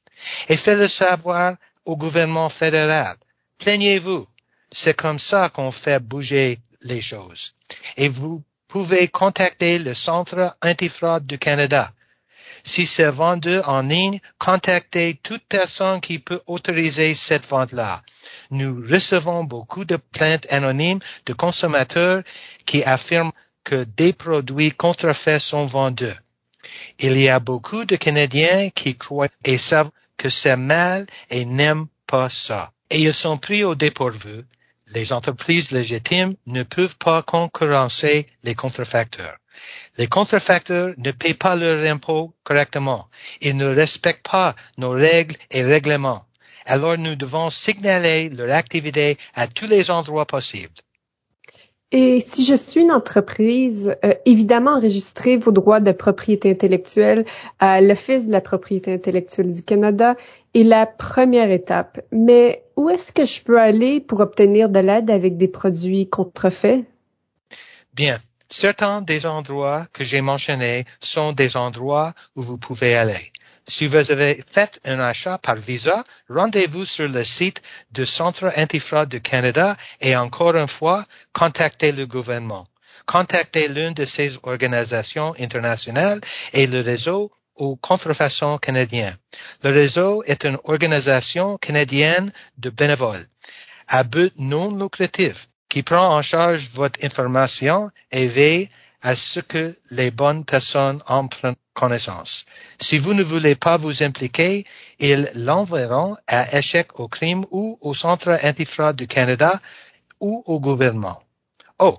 Et 0.48 0.56
faites-le 0.56 0.88
savoir 0.88 1.56
au 1.84 1.96
gouvernement 1.96 2.48
fédéral. 2.48 3.16
Plaignez-vous. 3.58 4.26
C'est 4.72 4.94
comme 4.94 5.18
ça 5.18 5.48
qu'on 5.48 5.70
fait 5.70 6.02
bouger 6.02 6.58
les 6.82 7.00
choses. 7.00 7.54
Et 7.96 8.08
vous 8.08 8.42
pouvez 8.68 9.08
contacter 9.08 9.78
le 9.78 9.94
Centre 9.94 10.56
antifraude 10.62 11.26
du 11.26 11.38
Canada. 11.38 11.90
Si 12.64 12.86
c'est 12.86 13.10
vendu 13.10 13.60
en 13.60 13.82
ligne, 13.82 14.20
contactez 14.38 15.14
toute 15.22 15.44
personne 15.48 16.00
qui 16.00 16.18
peut 16.18 16.42
autoriser 16.46 17.14
cette 17.14 17.46
vente-là 17.46 18.02
nous 18.50 18.82
recevons 18.88 19.44
beaucoup 19.44 19.84
de 19.84 19.96
plaintes 19.96 20.46
anonymes 20.50 21.00
de 21.26 21.32
consommateurs 21.32 22.22
qui 22.64 22.82
affirment 22.84 23.32
que 23.64 23.84
des 23.96 24.12
produits 24.12 24.72
contrefaits 24.72 25.40
sont 25.40 25.66
vendus. 25.66 26.14
Il 26.98 27.16
y 27.18 27.28
a 27.28 27.40
beaucoup 27.40 27.84
de 27.84 27.96
Canadiens 27.96 28.70
qui 28.70 28.96
croient 28.96 29.28
et 29.44 29.58
savent 29.58 29.90
que 30.16 30.28
c'est 30.28 30.56
mal 30.56 31.06
et 31.30 31.44
n'aiment 31.44 31.86
pas 32.06 32.30
ça. 32.30 32.72
Et 32.90 33.00
ils 33.00 33.14
sont 33.14 33.38
pris 33.38 33.64
au 33.64 33.74
dépourvu. 33.74 34.44
Les 34.94 35.12
entreprises 35.12 35.72
légitimes 35.72 36.36
ne 36.46 36.62
peuvent 36.62 36.96
pas 36.96 37.22
concurrencer 37.22 38.26
les 38.44 38.54
contrefacteurs. 38.54 39.36
Les 39.98 40.06
contrefacteurs 40.06 40.94
ne 40.98 41.10
paient 41.10 41.34
pas 41.34 41.56
leurs 41.56 41.90
impôts 41.90 42.34
correctement. 42.44 43.08
Ils 43.40 43.56
ne 43.56 43.66
respectent 43.66 44.28
pas 44.28 44.54
nos 44.76 44.90
règles 44.90 45.36
et 45.50 45.62
règlements 45.62 46.25
alors 46.66 46.98
nous 46.98 47.16
devons 47.16 47.50
signaler 47.50 48.28
leur 48.28 48.54
activité 48.54 49.16
à 49.34 49.46
tous 49.46 49.66
les 49.66 49.90
endroits 49.90 50.26
possibles. 50.26 50.74
Et 51.92 52.18
si 52.18 52.44
je 52.44 52.54
suis 52.54 52.80
une 52.80 52.90
entreprise, 52.90 53.94
euh, 54.04 54.12
évidemment, 54.24 54.72
enregistrez 54.72 55.36
vos 55.36 55.52
droits 55.52 55.78
de 55.78 55.92
propriété 55.92 56.50
intellectuelle 56.50 57.24
à 57.60 57.80
l'Office 57.80 58.26
de 58.26 58.32
la 58.32 58.40
propriété 58.40 58.92
intellectuelle 58.92 59.52
du 59.52 59.62
Canada 59.62 60.16
est 60.52 60.64
la 60.64 60.84
première 60.86 61.50
étape. 61.52 62.00
Mais 62.10 62.64
où 62.76 62.90
est-ce 62.90 63.12
que 63.12 63.24
je 63.24 63.40
peux 63.40 63.60
aller 63.60 64.00
pour 64.00 64.18
obtenir 64.18 64.68
de 64.68 64.80
l'aide 64.80 65.10
avec 65.10 65.36
des 65.36 65.48
produits 65.48 66.08
contrefaits? 66.08 66.84
Bien. 67.94 68.18
Certains 68.48 69.02
des 69.02 69.26
endroits 69.26 69.86
que 69.92 70.04
j'ai 70.04 70.20
mentionnés 70.20 70.84
sont 71.00 71.32
des 71.32 71.56
endroits 71.56 72.14
où 72.36 72.42
vous 72.42 72.58
pouvez 72.58 72.94
aller. 72.94 73.32
Si 73.68 73.88
vous 73.88 74.10
avez 74.12 74.44
fait 74.52 74.80
un 74.84 75.00
achat 75.00 75.38
par 75.38 75.56
Visa, 75.56 76.04
rendez-vous 76.28 76.84
sur 76.84 77.08
le 77.08 77.24
site 77.24 77.62
du 77.90 78.06
Centre 78.06 78.52
antifraude 78.56 79.08
du 79.08 79.20
Canada 79.20 79.76
et 80.00 80.16
encore 80.16 80.56
une 80.56 80.68
fois, 80.68 81.04
contactez 81.32 81.92
le 81.92 82.06
gouvernement. 82.06 82.66
Contactez 83.06 83.68
l'une 83.68 83.94
de 83.94 84.04
ces 84.04 84.36
organisations 84.44 85.34
internationales 85.38 86.20
et 86.52 86.66
le 86.66 86.80
réseau 86.80 87.32
aux 87.56 87.76
contrefaçons 87.76 88.58
canadiens. 88.58 89.16
Le 89.62 89.70
réseau 89.70 90.22
est 90.24 90.44
une 90.44 90.58
organisation 90.64 91.58
canadienne 91.58 92.32
de 92.58 92.70
bénévoles 92.70 93.26
à 93.88 94.04
but 94.04 94.32
non 94.38 94.76
lucratif 94.76 95.48
qui 95.68 95.82
prend 95.82 96.16
en 96.16 96.22
charge 96.22 96.68
votre 96.72 97.04
information 97.04 97.90
et 98.10 98.26
veille 98.26 98.70
à 99.06 99.14
ce 99.14 99.38
que 99.38 99.78
les 99.92 100.10
bonnes 100.10 100.44
personnes 100.44 101.00
en 101.06 101.28
prennent 101.28 101.54
connaissance. 101.74 102.44
Si 102.80 102.98
vous 102.98 103.14
ne 103.14 103.22
voulez 103.22 103.54
pas 103.54 103.76
vous 103.76 104.02
impliquer, 104.02 104.64
ils 104.98 105.30
l'enverront 105.36 106.16
à 106.26 106.58
échec 106.58 106.98
au 106.98 107.06
crime 107.06 107.44
ou 107.52 107.78
au 107.80 107.94
Centre 107.94 108.36
antifraude 108.42 108.96
du 108.96 109.06
Canada 109.06 109.60
ou 110.18 110.42
au 110.46 110.58
gouvernement. 110.58 111.22
Oh, 111.78 111.96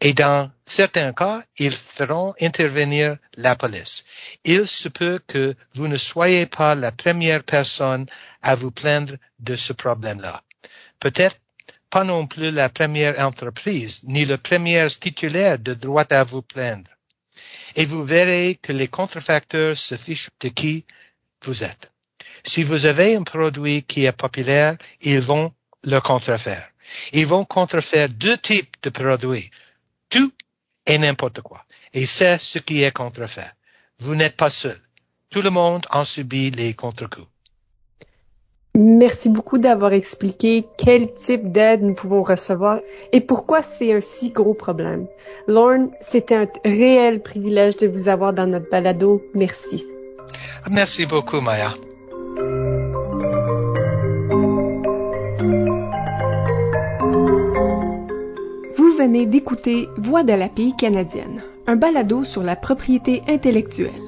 et 0.00 0.12
dans 0.12 0.48
certains 0.64 1.12
cas, 1.12 1.42
ils 1.58 1.72
feront 1.72 2.32
intervenir 2.40 3.16
la 3.36 3.56
police. 3.56 4.04
Il 4.44 4.68
se 4.68 4.88
peut 4.88 5.18
que 5.26 5.56
vous 5.74 5.88
ne 5.88 5.96
soyez 5.96 6.46
pas 6.46 6.76
la 6.76 6.92
première 6.92 7.42
personne 7.42 8.06
à 8.40 8.54
vous 8.54 8.70
plaindre 8.70 9.14
de 9.40 9.56
ce 9.56 9.72
problème-là. 9.72 10.44
Peut-être 11.00 11.38
pas 11.96 12.04
non 12.04 12.26
plus 12.26 12.50
la 12.50 12.68
première 12.68 13.18
entreprise, 13.20 14.02
ni 14.04 14.26
le 14.26 14.36
premier 14.36 14.86
titulaire 14.90 15.58
de 15.58 15.72
droit 15.72 16.04
à 16.10 16.24
vous 16.24 16.42
plaindre. 16.42 16.90
Et 17.74 17.86
vous 17.86 18.04
verrez 18.04 18.58
que 18.60 18.70
les 18.70 18.86
contrefacteurs 18.86 19.78
se 19.78 19.94
fichent 19.94 20.28
de 20.40 20.48
qui 20.48 20.84
vous 21.42 21.64
êtes. 21.64 21.90
Si 22.44 22.64
vous 22.64 22.84
avez 22.84 23.16
un 23.16 23.22
produit 23.22 23.82
qui 23.82 24.04
est 24.04 24.12
populaire, 24.12 24.76
ils 25.00 25.22
vont 25.22 25.54
le 25.84 25.98
contrefaire. 26.00 26.68
Ils 27.14 27.26
vont 27.26 27.46
contrefaire 27.46 28.10
deux 28.10 28.36
types 28.36 28.76
de 28.82 28.90
produits, 28.90 29.50
tout 30.10 30.34
et 30.84 30.98
n'importe 30.98 31.40
quoi. 31.40 31.64
Et 31.94 32.04
c'est 32.04 32.36
ce 32.38 32.58
qui 32.58 32.82
est 32.82 32.92
contrefait. 32.92 33.52
Vous 34.00 34.14
n'êtes 34.14 34.36
pas 34.36 34.50
seul. 34.50 34.78
Tout 35.30 35.40
le 35.40 35.48
monde 35.48 35.86
en 35.88 36.04
subit 36.04 36.50
les 36.50 36.74
contre-coups. 36.74 37.35
Merci 38.78 39.30
beaucoup 39.30 39.56
d'avoir 39.56 39.94
expliqué 39.94 40.66
quel 40.76 41.14
type 41.14 41.50
d'aide 41.50 41.82
nous 41.82 41.94
pouvons 41.94 42.22
recevoir 42.22 42.80
et 43.10 43.22
pourquoi 43.22 43.62
c'est 43.62 43.94
un 43.94 44.00
si 44.00 44.32
gros 44.32 44.52
problème. 44.52 45.06
Lorne, 45.46 45.88
c'était 46.02 46.34
un 46.34 46.46
réel 46.62 47.22
privilège 47.22 47.78
de 47.78 47.86
vous 47.86 48.08
avoir 48.08 48.34
dans 48.34 48.46
notre 48.46 48.68
balado. 48.68 49.22
Merci. 49.32 49.86
Merci 50.70 51.06
beaucoup, 51.06 51.40
Maya. 51.40 51.70
Vous 58.76 58.92
venez 58.98 59.24
d'écouter 59.24 59.88
Voix 59.96 60.22
de 60.22 60.34
la 60.34 60.50
pays 60.50 60.76
canadienne, 60.76 61.42
un 61.66 61.76
balado 61.76 62.24
sur 62.24 62.42
la 62.42 62.56
propriété 62.56 63.22
intellectuelle. 63.26 64.05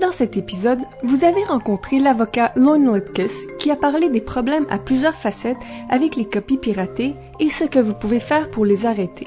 Dans 0.00 0.12
cet 0.12 0.36
épisode, 0.36 0.80
vous 1.02 1.24
avez 1.24 1.42
rencontré 1.44 1.98
l'avocat 1.98 2.52
Lorne 2.54 2.94
Lipkiss 2.94 3.46
qui 3.58 3.70
a 3.70 3.76
parlé 3.76 4.10
des 4.10 4.20
problèmes 4.20 4.66
à 4.68 4.76
plusieurs 4.78 5.14
facettes 5.14 5.56
avec 5.88 6.16
les 6.16 6.26
copies 6.26 6.58
piratées 6.58 7.14
et 7.40 7.48
ce 7.48 7.64
que 7.64 7.78
vous 7.78 7.94
pouvez 7.94 8.20
faire 8.20 8.50
pour 8.50 8.66
les 8.66 8.84
arrêter. 8.84 9.26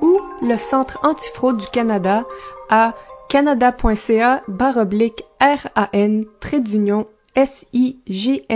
ou 0.03 0.21
le 0.43 0.59
Centre 0.59 0.99
antifraude 1.03 1.57
du 1.57 1.67
Canada 1.69 2.27
à 2.69 2.93
canada.ca 3.29 4.43
baroblique 4.49 5.25
RAN 5.41 6.21
trait 6.41 6.61
S-I-G-N-A-L-E-Z. 7.37 8.47